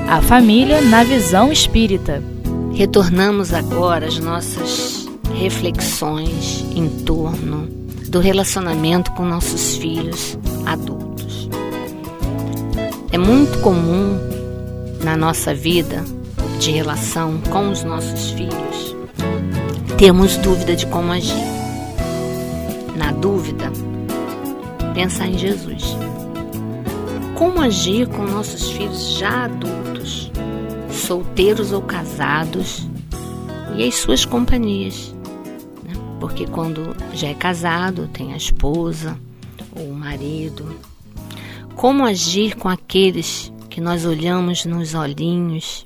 A 0.06 0.20
família 0.20 0.82
na 0.82 1.02
visão 1.02 1.50
espírita. 1.50 2.22
Retornamos 2.74 3.54
agora 3.54 4.06
às 4.06 4.18
nossas 4.18 5.01
reflexões 5.38 6.64
em 6.74 6.88
torno 7.04 7.68
do 8.08 8.20
relacionamento 8.20 9.10
com 9.12 9.24
nossos 9.24 9.76
filhos 9.76 10.38
adultos. 10.66 11.48
É 13.10 13.18
muito 13.18 13.58
comum 13.60 14.18
na 15.02 15.16
nossa 15.16 15.54
vida 15.54 16.04
de 16.58 16.70
relação 16.70 17.40
com 17.50 17.70
os 17.70 17.82
nossos 17.82 18.30
filhos 18.30 18.72
termos 20.02 20.36
dúvida 20.38 20.74
de 20.74 20.84
como 20.86 21.12
agir. 21.12 21.46
Na 22.96 23.12
dúvida, 23.12 23.70
pensar 24.94 25.28
em 25.28 25.38
Jesus. 25.38 25.96
Como 27.36 27.60
agir 27.60 28.08
com 28.08 28.24
nossos 28.24 28.68
filhos 28.72 29.16
já 29.16 29.44
adultos, 29.44 30.28
solteiros 30.90 31.70
ou 31.70 31.82
casados, 31.82 32.88
e 33.76 33.84
as 33.86 33.94
suas 33.94 34.24
companhias 34.24 35.11
porque 36.22 36.46
quando 36.46 36.94
já 37.12 37.30
é 37.30 37.34
casado, 37.34 38.06
tem 38.06 38.32
a 38.32 38.36
esposa 38.36 39.18
ou 39.74 39.90
o 39.90 39.92
marido. 39.92 40.80
Como 41.74 42.04
agir 42.04 42.54
com 42.54 42.68
aqueles 42.68 43.52
que 43.68 43.80
nós 43.80 44.04
olhamos 44.04 44.64
nos 44.64 44.94
olhinhos, 44.94 45.84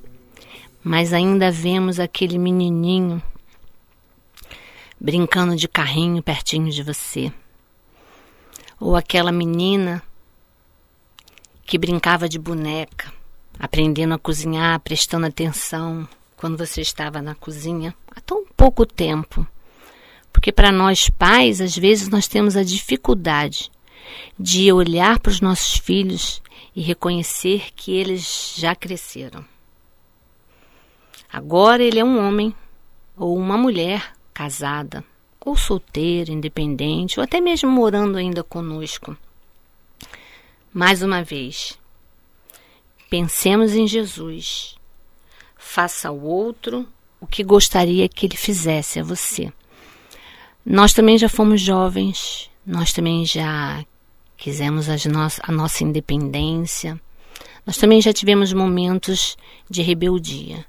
mas 0.83 1.11
ainda 1.11 1.49
vemos 1.49 1.99
aquele 1.99 2.37
menininho 2.37 3.19
brincando 5.01 5.55
de 5.55 5.67
carrinho 5.67 6.21
pertinho 6.21 6.69
de 6.69 6.83
você. 6.83 7.33
Ou 8.79 8.95
aquela 8.95 9.31
menina 9.31 10.03
que 11.65 11.79
brincava 11.79 12.29
de 12.29 12.37
boneca, 12.37 13.11
aprendendo 13.57 14.13
a 14.13 14.19
cozinhar, 14.19 14.79
prestando 14.81 15.25
atenção 15.25 16.07
quando 16.35 16.55
você 16.55 16.79
estava 16.79 17.23
na 17.23 17.33
cozinha 17.33 17.91
há 18.15 18.21
tão 18.21 18.45
pouco 18.55 18.85
tempo. 18.85 19.47
Porque 20.37 20.51
para 20.51 20.71
nós 20.71 21.09
pais, 21.09 21.59
às 21.59 21.75
vezes 21.75 22.09
nós 22.09 22.27
temos 22.27 22.55
a 22.55 22.61
dificuldade 22.61 23.71
de 24.37 24.71
olhar 24.71 25.19
para 25.19 25.31
os 25.31 25.41
nossos 25.41 25.79
filhos 25.79 26.43
e 26.75 26.81
reconhecer 26.83 27.71
que 27.75 27.91
eles 27.91 28.53
já 28.55 28.75
cresceram. 28.75 29.43
Agora 31.33 31.81
ele 31.81 31.97
é 31.97 32.05
um 32.05 32.19
homem 32.19 32.53
ou 33.17 33.35
uma 33.35 33.57
mulher 33.57 34.13
casada, 34.31 35.03
ou 35.39 35.57
solteira, 35.57 36.31
independente, 36.31 37.19
ou 37.19 37.23
até 37.23 37.41
mesmo 37.41 37.71
morando 37.71 38.15
ainda 38.15 38.43
conosco. 38.43 39.17
Mais 40.71 41.01
uma 41.01 41.23
vez, 41.23 41.79
pensemos 43.09 43.73
em 43.73 43.87
Jesus. 43.87 44.75
Faça 45.57 46.09
ao 46.09 46.19
outro 46.19 46.87
o 47.19 47.25
que 47.25 47.43
gostaria 47.43 48.07
que 48.07 48.27
ele 48.27 48.37
fizesse 48.37 48.99
a 48.99 49.03
você. 49.03 49.51
Nós 50.69 50.91
também 50.91 51.17
já 51.17 51.29
fomos 51.29 51.61
jovens, 51.61 52.49
nós 52.65 52.91
também 52.91 53.25
já 53.25 53.85
quisemos 54.35 54.87
no 55.05 55.19
a 55.43 55.49
nossa 55.49 55.81
independência, 55.81 56.99
nós 57.65 57.77
também 57.77 58.01
já 58.01 58.11
tivemos 58.11 58.51
momentos 58.51 59.37
de 59.69 59.81
rebeldia. 59.81 60.65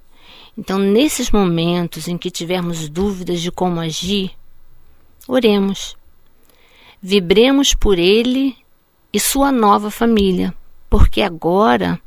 Então, 0.56 0.78
nesses 0.78 1.32
momentos 1.32 2.06
em 2.06 2.16
que 2.16 2.30
tivermos 2.30 2.88
dúvidas 2.88 3.40
de 3.40 3.50
como 3.50 3.80
agir, 3.80 4.30
oremos. 5.26 5.96
Vibremos 7.02 7.74
por 7.74 7.98
ele 7.98 8.56
e 9.12 9.18
sua 9.18 9.50
nova 9.50 9.90
família, 9.90 10.54
porque 10.88 11.22
agora 11.22 12.00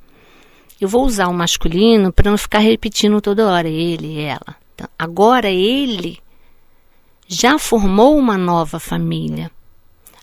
eu 0.79 0.87
vou 0.87 1.05
usar 1.05 1.27
o 1.27 1.33
masculino 1.33 2.13
para 2.13 2.31
não 2.31 2.37
ficar 2.37 2.59
repetindo 2.59 3.19
toda 3.19 3.49
hora 3.49 3.67
ele 3.67 4.13
e 4.13 4.21
ela. 4.21 4.55
Então, 4.75 4.87
agora 4.97 5.49
ele 5.49 6.21
já 7.31 7.57
formou 7.57 8.17
uma 8.17 8.37
nova 8.37 8.77
família. 8.77 9.49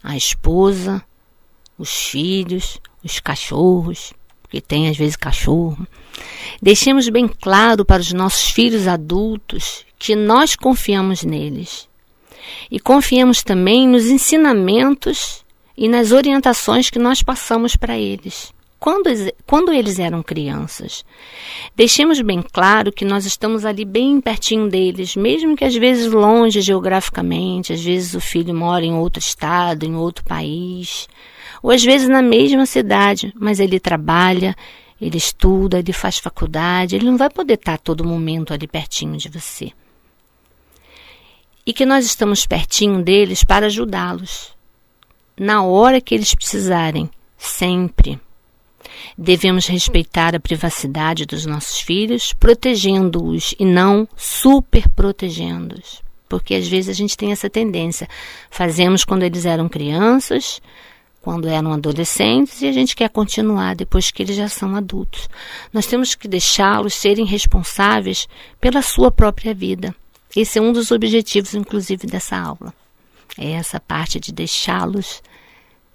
A 0.03 0.15
esposa, 0.15 1.03
os 1.79 1.91
filhos, 1.91 2.79
os 3.03 3.19
cachorros, 3.19 4.13
porque 4.43 4.61
tem 4.61 4.89
às 4.89 4.97
vezes 4.99 5.17
cachorro. 5.17 5.87
Deixemos 6.61 7.09
bem 7.09 7.27
claro 7.27 7.83
para 7.83 8.03
os 8.03 8.13
nossos 8.13 8.51
filhos 8.51 8.87
adultos 8.87 9.87
que 9.99 10.15
nós 10.15 10.55
confiamos 10.55 11.23
neles. 11.23 11.89
E 12.71 12.79
confiamos 12.79 13.43
também 13.43 13.89
nos 13.89 14.07
ensinamentos 14.07 15.45
e 15.77 15.89
nas 15.89 16.13
orientações 16.13 16.91
que 16.91 16.99
nós 16.99 17.23
passamos 17.23 17.75
para 17.75 17.97
eles. 17.99 18.53
Quando, 18.81 19.11
quando 19.45 19.73
eles 19.73 19.99
eram 19.99 20.23
crianças. 20.23 21.05
Deixemos 21.75 22.21
bem 22.21 22.41
claro 22.41 22.93
que 22.93 23.05
nós 23.05 23.27
estamos 23.27 23.65
ali 23.65 23.85
bem 23.85 24.21
pertinho 24.21 24.69
deles, 24.69 25.17
mesmo 25.17 25.57
que 25.57 25.65
às 25.65 25.75
vezes 25.75 26.13
longe 26.13 26.61
geograficamente, 26.61 27.73
às 27.73 27.83
vezes 27.83 28.15
o 28.15 28.21
filho 28.21 28.55
mora 28.55 28.85
em 28.85 28.95
outro 28.95 29.19
estado, 29.19 29.85
em 29.85 29.97
outro 29.97 30.25
país 30.25 31.09
ou 31.63 31.71
às 31.71 31.85
vezes 31.85 32.09
na 32.09 32.23
mesma 32.23 32.67
cidade, 32.67 33.33
mas 33.37 33.61
ele 33.61 33.81
trabalha, 33.81 34.55
ele 35.01 35.17
estuda, 35.17 35.79
ele 35.79 35.93
faz 35.93 36.19
faculdade, 36.19 36.97
ele 36.97 37.07
não 37.07 37.17
vai 37.17 37.31
poder 37.31 37.55
estar 37.55 37.79
todo 37.79 38.07
momento 38.07 38.53
ali 38.53 38.67
pertinho 38.67 39.17
de 39.17 39.29
você. 39.29 39.73
E 41.67 41.73
que 41.73 41.85
nós 41.85 42.07
estamos 42.07 42.47
pertinho 42.47 43.03
deles 43.03 43.45
para 43.45 43.67
ajudá-los, 43.67 44.57
na 45.39 45.63
hora 45.63 46.01
que 46.01 46.15
eles 46.15 46.35
precisarem, 46.35 47.11
sempre. 47.37 48.19
Devemos 49.17 49.67
respeitar 49.67 50.35
a 50.35 50.41
privacidade 50.41 51.27
dos 51.27 51.45
nossos 51.47 51.81
filhos, 51.81 52.33
protegendo-os 52.33 53.55
e 53.59 53.65
não 53.65 54.09
super 54.17 54.89
protegendo-os. 54.89 56.03
Porque 56.29 56.55
às 56.55 56.69
vezes 56.69 56.91
a 56.91 56.93
gente 56.93 57.17
tem 57.17 57.33
essa 57.33 57.49
tendência. 57.49 58.09
Fazemos 58.51 59.05
quando 59.05 59.23
eles 59.23 59.47
eram 59.47 59.69
crianças, 59.69 60.61
quando 61.23 61.49
eram 61.49 61.73
adolescentes 61.73 62.63
e 62.63 62.67
a 62.67 62.73
gente 62.73 62.95
quer 62.95 63.09
continuar 63.09 63.75
depois 63.75 64.11
que 64.11 64.23
eles 64.23 64.37
já 64.37 64.49
são 64.49 64.77
adultos. 64.77 65.29
Nós 65.73 65.87
temos 65.87 66.15
que 66.15 66.29
deixá-los 66.29 66.95
serem 66.95 67.25
responsáveis 67.25 68.29
pela 68.61 68.83
sua 68.83 69.11
própria 69.11 69.55
vida. 69.55 69.95
Esse 70.37 70.59
é 70.59 70.63
um 70.63 70.73
dos 70.73 70.91
objetivos, 70.91 71.55
inclusive, 71.55 72.07
dessa 72.07 72.37
aula. 72.39 72.73
É 73.37 73.53
essa 73.53 73.81
parte 73.81 74.21
de 74.21 74.33
deixá-los 74.33 75.23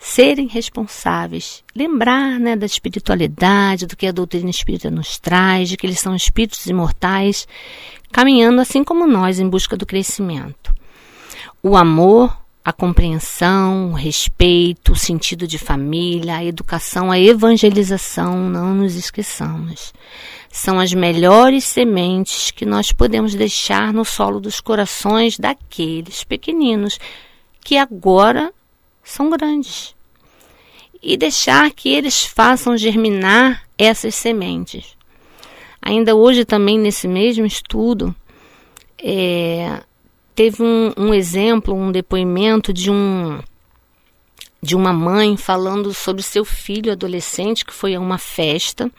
serem 0.06 0.48
responsáveis, 0.48 1.64
lembrar 1.74 2.38
né, 2.38 2.58
da 2.58 2.66
espiritualidade, 2.66 3.86
do 3.86 3.96
que 3.96 4.06
a 4.06 4.12
doutrina 4.12 4.50
espírita 4.50 4.92
nos 4.92 5.18
traz, 5.18 5.70
de 5.70 5.78
que 5.78 5.88
eles 5.88 6.02
são 6.02 6.14
espíritos 6.14 6.66
imortais, 6.66 7.48
caminhando 8.12 8.60
assim 8.60 8.84
como 8.84 9.08
nós 9.08 9.40
em 9.40 9.48
busca 9.48 9.78
do 9.78 9.86
crescimento. 9.86 10.76
O 11.64 11.78
amor 11.78 12.38
a 12.66 12.72
compreensão, 12.72 13.92
o 13.92 13.94
respeito, 13.94 14.94
o 14.94 14.96
sentido 14.96 15.46
de 15.46 15.58
família, 15.58 16.38
a 16.38 16.46
educação, 16.46 17.12
a 17.12 17.20
evangelização, 17.20 18.50
não 18.50 18.74
nos 18.74 18.96
esqueçamos. 18.96 19.94
São 20.50 20.80
as 20.80 20.94
melhores 20.94 21.66
sementes 21.66 22.52
que 22.52 22.66
nós 22.66 22.94
podemos 22.94 23.36
deixar 23.36 23.92
no 23.92 24.06
solo 24.06 24.40
dos 24.40 24.62
corações 24.62 25.38
daqueles 25.38 26.24
pequeninos 26.24 27.00
que 27.62 27.78
agora 27.78 28.54
são 29.04 29.30
grandes. 29.30 29.96
E 31.02 31.18
deixar 31.18 31.70
que 31.72 31.90
eles 31.90 32.24
façam 32.24 32.78
germinar 32.78 33.64
essas 33.78 34.16
sementes. 34.16 34.96
Ainda 35.82 36.16
hoje, 36.16 36.46
também 36.46 36.80
nesse 36.80 37.08
mesmo 37.08 37.46
estudo, 37.46 38.16
é, 38.98 39.82
teve 40.34 40.64
um, 40.64 40.94
um 40.96 41.14
exemplo, 41.14 41.74
um 41.74 41.92
depoimento 41.92 42.72
de 42.72 42.90
um 42.90 43.40
de 44.62 44.78
uma 44.78 44.94
mãe 44.94 45.36
falando 45.36 45.94
sobre 45.94 46.24
seu 46.24 46.46
filho 46.46 46.90
adolescente 46.90 47.66
que 47.66 47.74
foi 47.74 47.96
a 47.96 48.00
uma 48.00 48.18
festa 48.18 48.90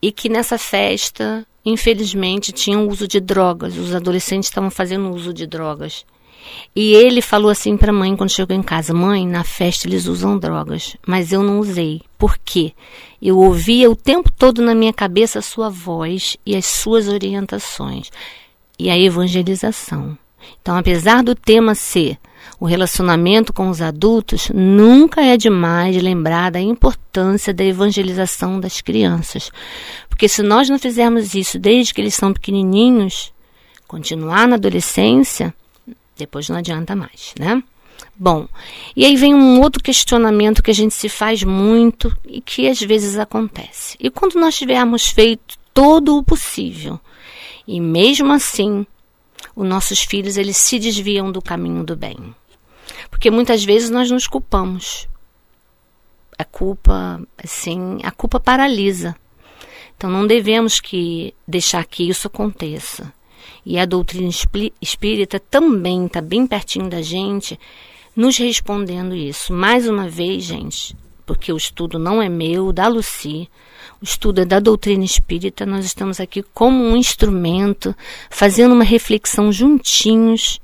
e 0.00 0.10
que 0.10 0.30
nessa 0.30 0.56
festa, 0.56 1.46
infelizmente, 1.62 2.50
tinha 2.50 2.78
uso 2.78 3.06
de 3.06 3.20
drogas. 3.20 3.76
Os 3.76 3.94
adolescentes 3.94 4.48
estavam 4.48 4.70
fazendo 4.70 5.10
uso 5.10 5.34
de 5.34 5.46
drogas. 5.46 6.06
E 6.74 6.94
ele 6.94 7.20
falou 7.20 7.50
assim 7.50 7.76
para 7.76 7.90
a 7.90 7.94
mãe 7.94 8.16
quando 8.16 8.30
chegou 8.30 8.56
em 8.56 8.62
casa: 8.62 8.94
Mãe, 8.94 9.26
na 9.26 9.44
festa 9.44 9.86
eles 9.86 10.06
usam 10.06 10.38
drogas, 10.38 10.96
mas 11.06 11.32
eu 11.32 11.42
não 11.42 11.58
usei. 11.58 12.02
Por 12.16 12.38
quê? 12.38 12.72
Eu 13.20 13.38
ouvia 13.38 13.90
o 13.90 13.96
tempo 13.96 14.30
todo 14.30 14.62
na 14.62 14.74
minha 14.74 14.92
cabeça 14.92 15.38
a 15.38 15.42
sua 15.42 15.68
voz 15.68 16.36
e 16.44 16.54
as 16.54 16.66
suas 16.66 17.08
orientações 17.08 18.10
e 18.78 18.88
a 18.90 18.98
evangelização. 18.98 20.16
Então, 20.60 20.76
apesar 20.76 21.22
do 21.22 21.34
tema 21.34 21.74
ser 21.74 22.18
o 22.60 22.64
relacionamento 22.66 23.52
com 23.52 23.68
os 23.68 23.82
adultos, 23.82 24.50
nunca 24.54 25.22
é 25.22 25.36
demais 25.36 26.00
lembrar 26.00 26.50
da 26.50 26.60
importância 26.60 27.52
da 27.52 27.64
evangelização 27.64 28.60
das 28.60 28.80
crianças. 28.80 29.50
Porque 30.08 30.28
se 30.28 30.42
nós 30.42 30.68
não 30.68 30.78
fizermos 30.78 31.34
isso 31.34 31.58
desde 31.58 31.92
que 31.92 32.00
eles 32.00 32.14
são 32.14 32.32
pequenininhos, 32.32 33.32
continuar 33.86 34.46
na 34.48 34.56
adolescência, 34.56 35.54
depois 36.18 36.48
não 36.48 36.56
adianta 36.56 36.94
mais, 36.96 37.34
né? 37.38 37.62
Bom, 38.16 38.48
e 38.96 39.04
aí 39.04 39.16
vem 39.16 39.34
um 39.34 39.60
outro 39.60 39.82
questionamento 39.82 40.62
que 40.62 40.70
a 40.70 40.74
gente 40.74 40.94
se 40.94 41.08
faz 41.08 41.42
muito 41.42 42.14
e 42.26 42.40
que 42.40 42.68
às 42.68 42.80
vezes 42.80 43.16
acontece. 43.16 43.96
E 44.00 44.10
quando 44.10 44.34
nós 44.34 44.56
tivermos 44.56 45.08
feito 45.08 45.56
todo 45.72 46.16
o 46.16 46.22
possível 46.22 47.00
e 47.66 47.80
mesmo 47.80 48.32
assim, 48.32 48.86
os 49.54 49.66
nossos 49.66 50.02
filhos 50.02 50.36
eles 50.36 50.56
se 50.56 50.78
desviam 50.78 51.30
do 51.30 51.40
caminho 51.40 51.84
do 51.84 51.96
bem. 51.96 52.34
Porque 53.10 53.30
muitas 53.30 53.64
vezes 53.64 53.90
nós 53.90 54.10
nos 54.10 54.26
culpamos. 54.26 55.08
A 56.36 56.44
culpa, 56.44 57.20
assim, 57.42 57.98
a 58.02 58.10
culpa 58.10 58.38
paralisa. 58.38 59.16
Então 59.96 60.10
não 60.10 60.26
devemos 60.26 60.80
que 60.80 61.34
deixar 61.46 61.84
que 61.84 62.08
isso 62.08 62.26
aconteça. 62.26 63.12
E 63.64 63.78
a 63.78 63.84
doutrina 63.84 64.30
espírita 64.80 65.38
também 65.38 66.06
está 66.06 66.20
bem 66.20 66.46
pertinho 66.46 66.88
da 66.88 67.02
gente, 67.02 67.58
nos 68.16 68.36
respondendo 68.36 69.14
isso. 69.14 69.52
Mais 69.52 69.88
uma 69.88 70.08
vez, 70.08 70.44
gente, 70.44 70.96
porque 71.26 71.52
o 71.52 71.56
estudo 71.56 71.98
não 71.98 72.22
é 72.22 72.28
meu, 72.28 72.72
da 72.72 72.88
Luci, 72.88 73.48
o 74.00 74.04
estudo 74.04 74.40
é 74.40 74.44
da 74.44 74.58
doutrina 74.58 75.04
espírita, 75.04 75.66
nós 75.66 75.84
estamos 75.84 76.20
aqui 76.20 76.42
como 76.54 76.82
um 76.82 76.96
instrumento, 76.96 77.94
fazendo 78.30 78.74
uma 78.74 78.84
reflexão 78.84 79.52
juntinhos, 79.52 80.60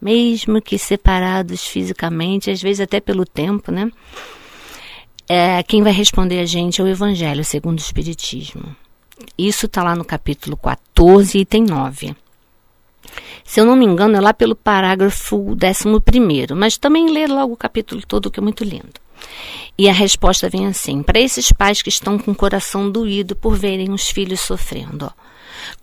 mesmo 0.00 0.60
que 0.60 0.78
separados 0.78 1.64
fisicamente, 1.66 2.50
às 2.50 2.60
vezes 2.60 2.80
até 2.80 3.00
pelo 3.00 3.24
tempo, 3.24 3.72
né? 3.72 3.90
É, 5.26 5.62
quem 5.62 5.82
vai 5.82 5.92
responder 5.92 6.40
a 6.40 6.46
gente 6.46 6.80
é 6.80 6.84
o 6.84 6.88
Evangelho 6.88 7.44
segundo 7.44 7.78
o 7.78 7.82
Espiritismo. 7.82 8.76
Isso 9.38 9.66
está 9.66 9.82
lá 9.82 9.96
no 9.96 10.04
capítulo 10.04 10.56
14, 10.56 11.38
item 11.38 11.64
9. 11.64 12.14
Se 13.54 13.60
eu 13.60 13.64
não 13.64 13.76
me 13.76 13.84
engano, 13.84 14.16
é 14.16 14.20
lá 14.20 14.34
pelo 14.34 14.56
parágrafo 14.56 15.36
11, 15.36 16.52
mas 16.56 16.76
também 16.76 17.08
lê 17.08 17.28
logo 17.28 17.52
o 17.52 17.56
capítulo 17.56 18.02
todo, 18.04 18.28
que 18.28 18.40
é 18.40 18.42
muito 18.42 18.64
lindo. 18.64 19.00
E 19.78 19.88
a 19.88 19.92
resposta 19.92 20.50
vem 20.50 20.66
assim: 20.66 21.04
para 21.04 21.20
esses 21.20 21.52
pais 21.52 21.80
que 21.80 21.88
estão 21.88 22.18
com 22.18 22.32
o 22.32 22.34
coração 22.34 22.90
doído 22.90 23.36
por 23.36 23.54
verem 23.54 23.92
os 23.92 24.08
filhos 24.08 24.40
sofrendo. 24.40 25.06
Ó, 25.06 25.10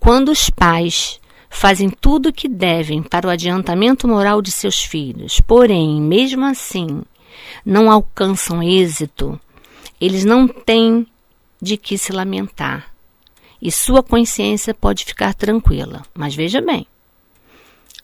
quando 0.01 0.34
os 0.34 0.49
pais 0.49 1.17
fazem 1.49 1.89
tudo 1.89 2.27
o 2.27 2.34
que 2.34 2.49
devem 2.49 3.01
para 3.01 3.25
o 3.25 3.29
adiantamento 3.29 4.05
moral 4.05 4.41
de 4.41 4.51
seus 4.51 4.84
filhos, 4.84 5.39
porém, 5.39 6.01
mesmo 6.01 6.43
assim, 6.43 7.03
não 7.65 7.89
alcançam 7.89 8.62
êxito, 8.62 9.39
eles 10.01 10.25
não 10.25 10.45
têm 10.45 11.07
de 11.62 11.77
que 11.77 11.97
se 11.97 12.12
lamentar. 12.12 12.91
E 13.62 13.71
sua 13.71 14.03
consciência 14.03 14.73
pode 14.73 15.05
ficar 15.05 15.34
tranquila. 15.34 16.01
Mas 16.13 16.36
veja 16.36 16.60
bem, 16.60 16.86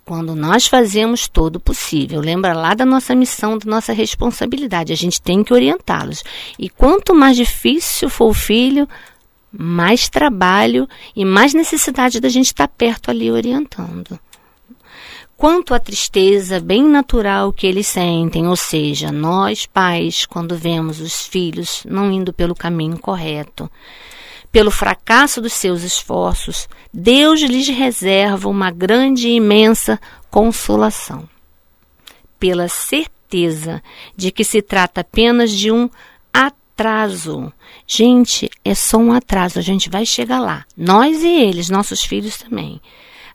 quando 0.07 0.33
nós 0.33 0.65
fazemos 0.65 1.27
todo 1.27 1.57
o 1.57 1.59
possível, 1.59 2.21
lembra 2.21 2.53
lá 2.53 2.73
da 2.73 2.85
nossa 2.85 3.13
missão, 3.13 3.57
da 3.57 3.69
nossa 3.69 3.91
responsabilidade, 3.91 4.93
a 4.93 4.95
gente 4.95 5.21
tem 5.21 5.43
que 5.43 5.53
orientá-los. 5.53 6.23
E 6.57 6.69
quanto 6.69 7.13
mais 7.13 7.35
difícil 7.35 8.09
for 8.09 8.29
o 8.29 8.33
filho, 8.33 8.87
mais 9.51 10.07
trabalho 10.07 10.87
e 11.13 11.25
mais 11.25 11.53
necessidade 11.53 12.21
da 12.21 12.29
gente 12.29 12.45
estar 12.45 12.69
perto 12.69 13.11
ali 13.11 13.29
orientando. 13.29 14.17
Quanto 15.35 15.73
à 15.73 15.79
tristeza 15.79 16.61
bem 16.61 16.85
natural 16.85 17.51
que 17.51 17.67
eles 17.67 17.87
sentem, 17.87 18.47
ou 18.47 18.55
seja, 18.55 19.11
nós 19.11 19.65
pais, 19.65 20.25
quando 20.25 20.55
vemos 20.55 21.01
os 21.01 21.27
filhos 21.27 21.83
não 21.85 22.09
indo 22.09 22.31
pelo 22.31 22.55
caminho 22.55 22.97
correto, 22.97 23.69
pelo 24.57 24.71
fracasso 24.71 25.39
dos 25.39 25.53
seus 25.53 25.83
esforços, 25.83 26.67
Deus 26.91 27.41
lhes 27.41 27.67
reserva 27.67 28.49
uma 28.49 28.71
grande 28.71 29.27
e 29.27 29.35
imensa 29.35 30.01
consolação. 30.31 31.29
Pela 32.39 32.67
certeza 32.67 33.83
de 34.15 34.31
que 34.31 34.43
se 34.43 34.63
trata 34.63 35.01
apenas 35.01 35.51
de 35.51 35.71
um 35.71 35.87
atraso. 36.33 37.53
Gente, 37.85 38.49
é 38.65 38.73
só 38.73 38.97
um 38.97 39.11
atraso, 39.11 39.59
a 39.59 39.61
gente 39.61 39.91
vai 39.91 40.07
chegar 40.07 40.39
lá. 40.39 40.65
Nós 40.75 41.21
e 41.21 41.27
eles, 41.27 41.69
nossos 41.69 42.01
filhos 42.01 42.35
também. 42.35 42.81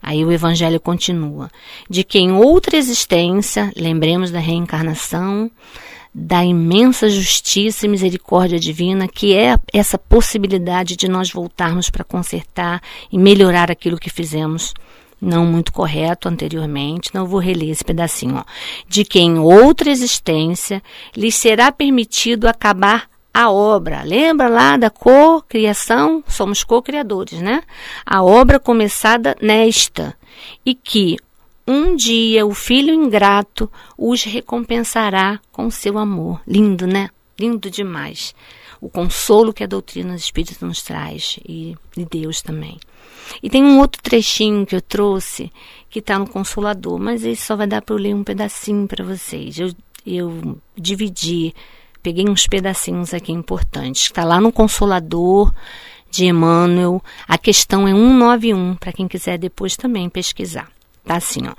Aí 0.01 0.25
o 0.25 0.31
evangelho 0.33 0.81
continua: 0.81 1.49
de 1.89 2.03
que 2.03 2.19
em 2.19 2.33
outra 2.33 2.75
existência, 2.75 3.71
lembremos 3.77 4.29
da 4.29 4.39
reencarnação, 4.39 5.49
da 6.13 6.43
imensa 6.45 7.09
justiça 7.09 7.85
e 7.85 7.89
misericórdia 7.89 8.59
divina, 8.59 9.07
que 9.07 9.35
é 9.35 9.57
essa 9.73 9.97
possibilidade 9.97 10.95
de 10.95 11.07
nós 11.07 11.31
voltarmos 11.31 11.89
para 11.89 12.03
consertar 12.03 12.81
e 13.11 13.17
melhorar 13.17 13.71
aquilo 13.71 13.97
que 13.97 14.09
fizemos 14.09 14.73
não 15.19 15.45
muito 15.45 15.71
correto 15.71 16.27
anteriormente, 16.27 17.09
não 17.13 17.25
vou 17.25 17.39
reler 17.39 17.69
esse 17.69 17.83
pedacinho, 17.83 18.35
ó. 18.35 18.43
De 18.87 19.05
que 19.05 19.19
em 19.19 19.39
outra 19.39 19.89
existência 19.89 20.83
lhes 21.15 21.33
será 21.35 21.71
permitido 21.71 22.45
acabar 22.45 23.09
a 23.33 23.49
obra. 23.49 24.03
Lembra 24.03 24.47
lá 24.47 24.77
da 24.77 24.89
co-criação? 24.89 26.23
Somos 26.27 26.63
co-criadores, 26.63 27.41
né? 27.41 27.63
A 28.05 28.21
obra 28.21 28.59
começada 28.59 29.35
nesta. 29.41 30.15
E 30.65 30.75
que 30.75 31.17
um 31.65 31.95
dia 31.95 32.45
o 32.45 32.53
filho 32.53 32.93
ingrato 32.93 33.71
os 33.97 34.23
recompensará 34.23 35.39
com 35.51 35.69
seu 35.71 35.97
amor. 35.97 36.41
Lindo, 36.47 36.85
né? 36.85 37.09
Lindo 37.39 37.69
demais. 37.69 38.35
O 38.81 38.89
consolo 38.89 39.53
que 39.53 39.63
a 39.63 39.67
doutrina 39.67 40.15
espírita 40.15 40.65
nos 40.65 40.81
traz 40.81 41.39
e, 41.47 41.75
e 41.95 42.05
Deus 42.05 42.41
também. 42.41 42.77
E 43.41 43.49
tem 43.49 43.63
um 43.63 43.79
outro 43.79 44.01
trechinho 44.01 44.65
que 44.65 44.75
eu 44.75 44.81
trouxe 44.81 45.51
que 45.89 45.99
está 45.99 46.19
no 46.19 46.27
Consolador, 46.27 46.99
mas 46.99 47.23
esse 47.23 47.45
só 47.45 47.55
vai 47.55 47.67
dar 47.67 47.81
para 47.81 47.95
eu 47.95 47.99
ler 47.99 48.13
um 48.13 48.23
pedacinho 48.23 48.87
para 48.87 49.05
vocês. 49.05 49.57
Eu, 49.57 49.73
eu 50.05 50.59
dividi, 50.75 51.53
peguei 52.01 52.27
uns 52.27 52.45
pedacinhos 52.47 53.13
aqui 53.13 53.31
importantes. 53.31 54.03
Está 54.03 54.25
lá 54.25 54.41
no 54.41 54.51
Consolador 54.51 55.53
de 56.11 56.25
Emmanuel. 56.25 57.01
A 57.27 57.37
questão 57.37 57.87
é 57.87 57.91
191, 57.91 58.75
para 58.75 58.91
quem 58.91 59.07
quiser 59.07 59.37
depois 59.37 59.77
também 59.77 60.09
pesquisar. 60.09 60.72
Tá 61.05 61.17
assim, 61.17 61.41
ó. 61.47 61.53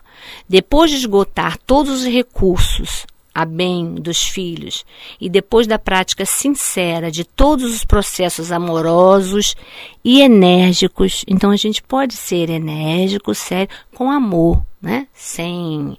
Depois 0.48 0.90
de 0.90 0.96
esgotar 0.96 1.58
todos 1.58 2.00
os 2.00 2.06
recursos 2.06 3.06
a 3.34 3.44
bem 3.44 3.94
dos 3.96 4.22
filhos 4.22 4.84
e 5.20 5.28
depois 5.28 5.66
da 5.66 5.78
prática 5.78 6.24
sincera 6.24 7.10
de 7.10 7.24
todos 7.24 7.74
os 7.74 7.84
processos 7.84 8.52
amorosos 8.52 9.56
e 10.04 10.20
enérgicos, 10.22 11.24
então 11.26 11.50
a 11.50 11.56
gente 11.56 11.82
pode 11.82 12.14
ser 12.14 12.48
enérgico, 12.48 13.34
sério, 13.34 13.68
com 13.92 14.10
amor, 14.10 14.64
né? 14.80 15.08
Sem 15.12 15.98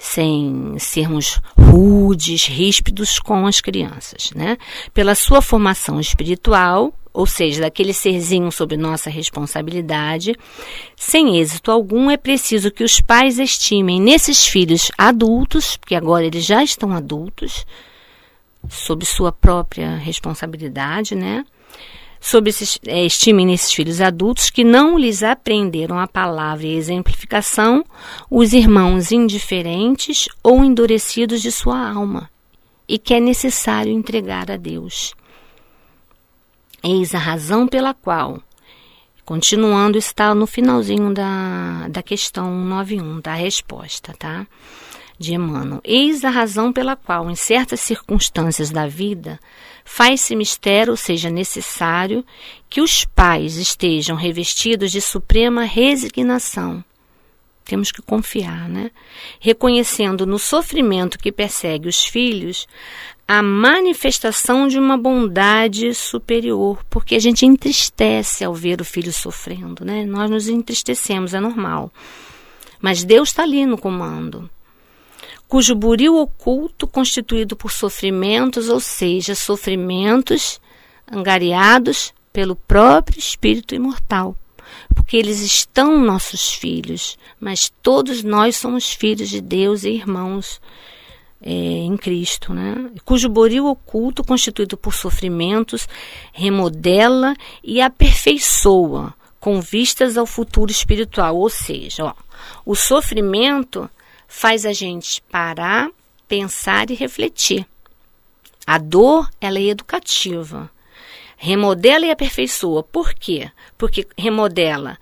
sem 0.00 0.78
sermos 0.78 1.40
rudes, 1.58 2.46
ríspidos 2.46 3.18
com 3.18 3.46
as 3.46 3.60
crianças, 3.60 4.30
né? 4.34 4.56
Pela 4.94 5.16
sua 5.16 5.42
formação 5.42 6.00
espiritual, 6.00 6.94
ou 7.12 7.26
seja, 7.26 7.62
daquele 7.62 7.92
serzinho 7.92 8.50
sob 8.52 8.76
nossa 8.76 9.10
responsabilidade, 9.10 10.34
sem 10.96 11.38
êxito 11.38 11.70
algum, 11.70 12.10
é 12.10 12.16
preciso 12.16 12.70
que 12.70 12.84
os 12.84 13.00
pais 13.00 13.38
estimem 13.38 14.00
nesses 14.00 14.46
filhos 14.46 14.90
adultos, 14.96 15.76
porque 15.76 15.94
agora 15.94 16.24
eles 16.24 16.44
já 16.44 16.62
estão 16.62 16.92
adultos, 16.92 17.66
sob 18.68 19.04
sua 19.04 19.32
própria 19.32 19.96
responsabilidade, 19.96 21.14
né? 21.14 21.44
Sob 22.20 22.50
esses, 22.50 22.78
é, 22.84 23.04
estimem 23.04 23.46
nesses 23.46 23.72
filhos 23.72 24.00
adultos 24.00 24.50
que 24.50 24.64
não 24.64 24.98
lhes 24.98 25.22
aprenderam 25.22 25.98
a 25.98 26.08
palavra 26.08 26.66
e 26.66 26.74
a 26.74 26.78
exemplificação 26.78 27.84
os 28.28 28.52
irmãos 28.52 29.12
indiferentes 29.12 30.28
ou 30.42 30.64
endurecidos 30.64 31.40
de 31.40 31.52
sua 31.52 31.90
alma, 31.90 32.28
e 32.88 32.98
que 32.98 33.14
é 33.14 33.20
necessário 33.20 33.92
entregar 33.92 34.50
a 34.50 34.56
Deus. 34.56 35.14
Eis 36.82 37.14
a 37.14 37.18
razão 37.18 37.66
pela 37.66 37.92
qual, 37.92 38.40
continuando, 39.24 39.98
está 39.98 40.34
no 40.34 40.46
finalzinho 40.46 41.12
da, 41.12 41.88
da 41.88 42.02
questão 42.02 42.54
91, 42.64 43.20
da 43.20 43.34
resposta, 43.34 44.14
tá? 44.16 44.46
De 45.18 45.34
Emmanuel. 45.34 45.80
Eis 45.82 46.24
a 46.24 46.30
razão 46.30 46.72
pela 46.72 46.94
qual, 46.94 47.28
em 47.28 47.34
certas 47.34 47.80
circunstâncias 47.80 48.70
da 48.70 48.86
vida, 48.86 49.40
faz-se 49.84 50.36
mistério, 50.36 50.96
seja, 50.96 51.28
necessário, 51.28 52.24
que 52.70 52.80
os 52.80 53.04
pais 53.04 53.56
estejam 53.56 54.16
revestidos 54.16 54.92
de 54.92 55.00
suprema 55.00 55.64
resignação. 55.64 56.84
Temos 57.68 57.92
que 57.92 58.00
confiar, 58.00 58.66
né? 58.66 58.90
Reconhecendo 59.38 60.24
no 60.26 60.38
sofrimento 60.38 61.18
que 61.18 61.30
persegue 61.30 61.86
os 61.86 62.02
filhos 62.02 62.66
a 63.28 63.42
manifestação 63.42 64.66
de 64.66 64.78
uma 64.78 64.96
bondade 64.96 65.92
superior, 65.92 66.82
porque 66.88 67.14
a 67.14 67.18
gente 67.18 67.44
entristece 67.44 68.42
ao 68.42 68.54
ver 68.54 68.80
o 68.80 68.86
filho 68.86 69.12
sofrendo, 69.12 69.84
né? 69.84 70.06
Nós 70.06 70.30
nos 70.30 70.48
entristecemos, 70.48 71.34
é 71.34 71.40
normal. 71.40 71.92
Mas 72.80 73.04
Deus 73.04 73.28
está 73.28 73.42
ali 73.42 73.66
no 73.66 73.76
comando. 73.76 74.48
Cujo 75.46 75.74
buril 75.74 76.16
oculto, 76.16 76.86
constituído 76.86 77.54
por 77.54 77.70
sofrimentos, 77.70 78.70
ou 78.70 78.80
seja, 78.80 79.34
sofrimentos 79.34 80.58
angariados 81.06 82.14
pelo 82.32 82.56
próprio 82.56 83.18
Espírito 83.18 83.74
imortal. 83.74 84.34
Porque 84.94 85.16
eles 85.16 85.40
estão 85.40 85.98
nossos 85.98 86.52
filhos, 86.52 87.18
mas 87.40 87.72
todos 87.82 88.22
nós 88.22 88.56
somos 88.56 88.92
filhos 88.92 89.28
de 89.28 89.40
Deus 89.40 89.84
e 89.84 89.90
irmãos 89.90 90.60
é, 91.40 91.50
em 91.50 91.96
Cristo, 91.96 92.52
né? 92.52 92.90
cujo 93.04 93.28
boril 93.28 93.66
oculto, 93.66 94.24
constituído 94.24 94.76
por 94.76 94.94
sofrimentos, 94.94 95.88
remodela 96.32 97.34
e 97.62 97.80
aperfeiçoa 97.80 99.14
com 99.38 99.60
vistas 99.60 100.16
ao 100.16 100.26
futuro 100.26 100.70
espiritual. 100.70 101.36
Ou 101.36 101.48
seja, 101.48 102.06
ó, 102.06 102.14
o 102.66 102.74
sofrimento 102.74 103.88
faz 104.26 104.66
a 104.66 104.72
gente 104.72 105.22
parar, 105.30 105.88
pensar 106.26 106.90
e 106.90 106.94
refletir. 106.94 107.66
A 108.66 108.76
dor, 108.76 109.30
ela 109.40 109.58
é 109.58 109.68
educativa. 109.68 110.70
Remodela 111.38 112.04
e 112.04 112.10
aperfeiçoa. 112.10 112.82
Por 112.82 113.14
quê? 113.14 113.50
Porque 113.78 114.06
remodela. 114.18 114.98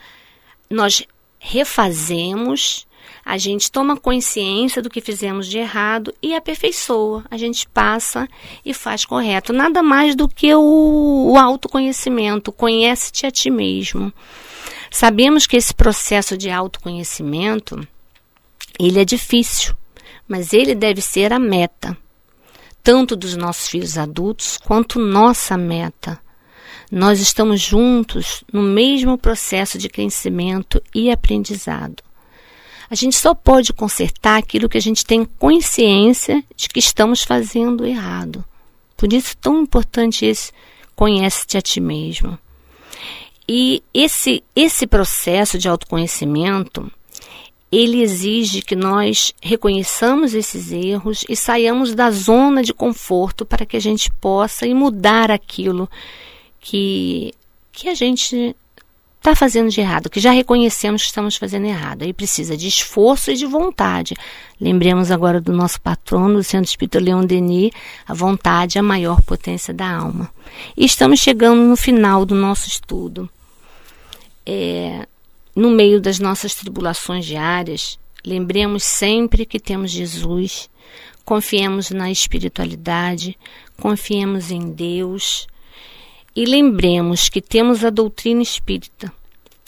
Nós 0.70 1.03
refazemos 1.40 2.87
a 3.25 3.37
gente 3.38 3.72
toma 3.72 3.96
consciência 3.96 4.81
do 4.81 4.88
que 4.88 5.01
fizemos 5.01 5.49
de 5.49 5.59
errado 5.59 6.14
e 6.22 6.33
aperfeiçoa. 6.33 7.25
A 7.29 7.37
gente 7.37 7.68
passa 7.68 8.29
e 8.64 8.72
faz 8.72 9.05
correto. 9.05 9.53
Nada 9.53 9.83
mais 9.83 10.14
do 10.14 10.29
que 10.29 10.55
o, 10.55 11.33
o 11.33 11.37
autoconhecimento. 11.37 12.53
Conhece-te 12.53 13.27
a 13.27 13.31
ti 13.33 13.51
mesmo. 13.51 14.12
Sabemos 14.92 15.44
que 15.44 15.57
esse 15.57 15.75
processo 15.75 16.38
de 16.38 16.51
autoconhecimento, 16.51 17.87
ele 18.79 19.01
é 19.01 19.05
difícil, 19.05 19.75
mas 20.29 20.53
ele 20.53 20.75
deve 20.75 21.01
ser 21.01 21.33
a 21.33 21.38
meta, 21.38 21.96
tanto 22.81 23.16
dos 23.16 23.37
nossos 23.37 23.68
filhos 23.68 23.99
adultos 23.99 24.57
quanto 24.57 25.01
nossa 25.01 25.57
meta. 25.57 26.20
Nós 26.90 27.20
estamos 27.20 27.61
juntos 27.61 28.44
no 28.53 28.62
mesmo 28.62 29.18
processo 29.18 29.77
de 29.77 29.88
crescimento 29.88 30.83
e 30.94 31.11
aprendizado. 31.11 32.03
A 32.88 32.94
gente 32.94 33.16
só 33.16 33.35
pode 33.35 33.72
consertar 33.72 34.38
aquilo 34.38 34.68
que 34.68 34.79
a 34.79 34.83
gente 34.83 35.05
tem 35.05 35.25
consciência 35.25 36.44
de 36.57 36.68
que 36.68 36.79
estamos 36.79 37.22
fazendo 37.22 37.85
errado. 37.85 38.44
Por 38.96 39.12
isso, 39.12 39.37
tão 39.37 39.62
importante 39.62 40.25
esse 40.25 40.53
conhece-te 40.94 41.59
a 41.59 41.61
ti 41.61 41.81
mesmo. 41.81 42.38
E 43.49 43.83
esse, 43.92 44.42
esse 44.55 44.87
processo 44.87 45.59
de 45.59 45.68
autoconhecimento, 45.68 46.90
ele 47.70 48.01
exige 48.01 48.62
que 48.62 48.77
nós 48.77 49.33
reconheçamos 49.42 50.35
esses 50.35 50.70
erros 50.70 51.25
e 51.29 51.35
saiamos 51.35 51.94
da 51.94 52.11
zona 52.11 52.62
de 52.62 52.72
conforto 52.72 53.44
para 53.44 53.66
que 53.66 53.77
a 53.77 53.81
gente 53.81 54.11
possa 54.12 54.66
mudar 54.68 55.31
aquilo 55.31 55.88
que, 56.66 57.33
que 57.70 57.88
a 57.88 57.94
gente 57.94 58.57
está 59.18 59.37
fazendo 59.37 59.70
de 59.70 59.81
errado, 59.81 60.11
que 60.11 60.18
já 60.18 60.33
reconhecemos 60.33 61.02
que 61.02 61.07
estamos 61.07 61.37
fazendo 61.37 61.64
errado. 61.64 62.02
Aí 62.02 62.12
precisa 62.12 62.57
de 62.57 62.66
esforço 62.66 63.31
e 63.31 63.37
de 63.37 63.46
vontade. 63.46 64.14
Lembremos 64.61 65.12
agora 65.12 65.40
do 65.40 65.52
nosso 65.52 65.81
patrono, 65.81 66.35
do 66.35 66.42
Centro 66.42 66.68
Espírita 66.68 66.98
Leon 66.98 67.24
Denis, 67.24 67.70
a 68.07 68.12
vontade 68.12 68.79
é 68.79 68.81
a 68.81 68.85
maior 68.85 69.22
potência 69.22 69.72
da 69.72 69.88
alma. 69.88 70.29
E 70.76 70.85
estamos 70.85 71.20
chegando 71.20 71.62
no 71.62 71.76
final 71.76 72.26
do 72.26 72.35
nosso 72.35 72.66
estudo. 72.66 73.31
É, 74.44 75.07
no 75.55 75.70
meio 75.70 76.00
das 76.00 76.18
nossas 76.18 76.52
tribulações 76.52 77.24
diárias, 77.24 77.96
lembremos 78.24 78.83
sempre 78.83 79.46
que 79.46 79.61
temos 79.61 79.92
Jesus, 79.92 80.68
confiemos 81.24 81.90
na 81.90 82.11
espiritualidade, 82.11 83.38
confiemos 83.76 84.50
em 84.50 84.72
Deus 84.72 85.46
e 86.37 86.44
lembremos 86.44 87.31
que 87.31 87.40
temos 87.40 87.83
a 87.83 87.88
doutrina 87.88 88.42
espírita, 88.42 89.11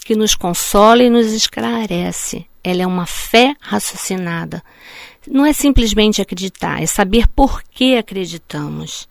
que 0.05 0.15
nos 0.15 0.35
consola 0.35 1.03
e 1.03 1.09
nos 1.09 1.33
esclarece. 1.33 2.45
Ela 2.63 2.83
é 2.83 2.87
uma 2.87 3.07
fé 3.07 3.57
raciocinada. 3.59 4.63
Não 5.27 5.47
é 5.47 5.55
simplesmente 5.55 6.21
acreditar, 6.21 6.83
é 6.83 6.87
saber 6.87 7.27
por 7.29 7.63
que 7.63 7.97
acreditamos. 7.97 9.09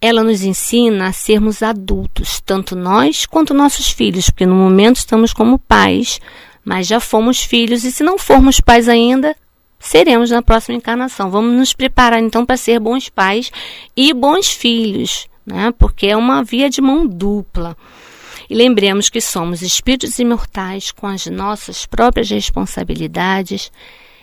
Ela 0.00 0.24
nos 0.24 0.42
ensina 0.42 1.06
a 1.06 1.12
sermos 1.12 1.62
adultos, 1.62 2.40
tanto 2.40 2.74
nós 2.74 3.26
quanto 3.26 3.54
nossos 3.54 3.88
filhos, 3.88 4.28
porque 4.28 4.44
no 4.44 4.56
momento 4.56 4.96
estamos 4.96 5.32
como 5.32 5.60
pais, 5.60 6.20
mas 6.64 6.88
já 6.88 6.98
fomos 6.98 7.40
filhos 7.40 7.84
e 7.84 7.92
se 7.92 8.02
não 8.02 8.18
formos 8.18 8.58
pais 8.58 8.88
ainda, 8.88 9.36
seremos 9.78 10.30
na 10.32 10.42
próxima 10.42 10.76
encarnação. 10.76 11.30
Vamos 11.30 11.54
nos 11.54 11.72
preparar 11.72 12.20
então 12.20 12.44
para 12.44 12.56
ser 12.56 12.80
bons 12.80 13.08
pais 13.08 13.52
e 13.96 14.12
bons 14.12 14.50
filhos 14.50 15.30
né? 15.44 15.72
porque 15.78 16.06
é 16.06 16.16
uma 16.16 16.42
via 16.42 16.68
de 16.70 16.80
mão 16.80 17.06
dupla. 17.06 17.76
E 18.48 18.54
lembremos 18.54 19.08
que 19.08 19.20
somos 19.20 19.62
espíritos 19.62 20.18
imortais 20.18 20.90
com 20.90 21.06
as 21.06 21.26
nossas 21.26 21.86
próprias 21.86 22.28
responsabilidades, 22.28 23.72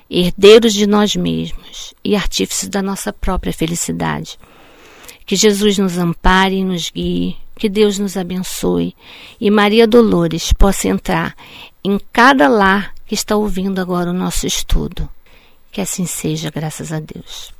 herdeiros 0.09 0.73
de 0.73 0.85
nós 0.85 1.15
mesmos 1.15 1.93
e 2.03 2.15
artífices 2.15 2.69
da 2.69 2.81
nossa 2.81 3.13
própria 3.13 3.53
felicidade. 3.53 4.37
Que 5.25 5.35
Jesus 5.35 5.77
nos 5.77 5.97
ampare 5.97 6.57
e 6.57 6.63
nos 6.63 6.89
guie, 6.89 7.37
que 7.55 7.69
Deus 7.69 7.99
nos 7.99 8.17
abençoe 8.17 8.95
e 9.39 9.51
Maria 9.51 9.87
Dolores 9.87 10.53
possa 10.53 10.87
entrar 10.87 11.35
em 11.83 11.99
cada 12.11 12.47
lar 12.47 12.93
que 13.05 13.13
está 13.13 13.35
ouvindo 13.35 13.79
agora 13.79 14.09
o 14.09 14.13
nosso 14.13 14.47
estudo. 14.47 15.09
Que 15.71 15.81
assim 15.81 16.05
seja, 16.05 16.49
graças 16.49 16.91
a 16.91 16.99
Deus. 16.99 17.53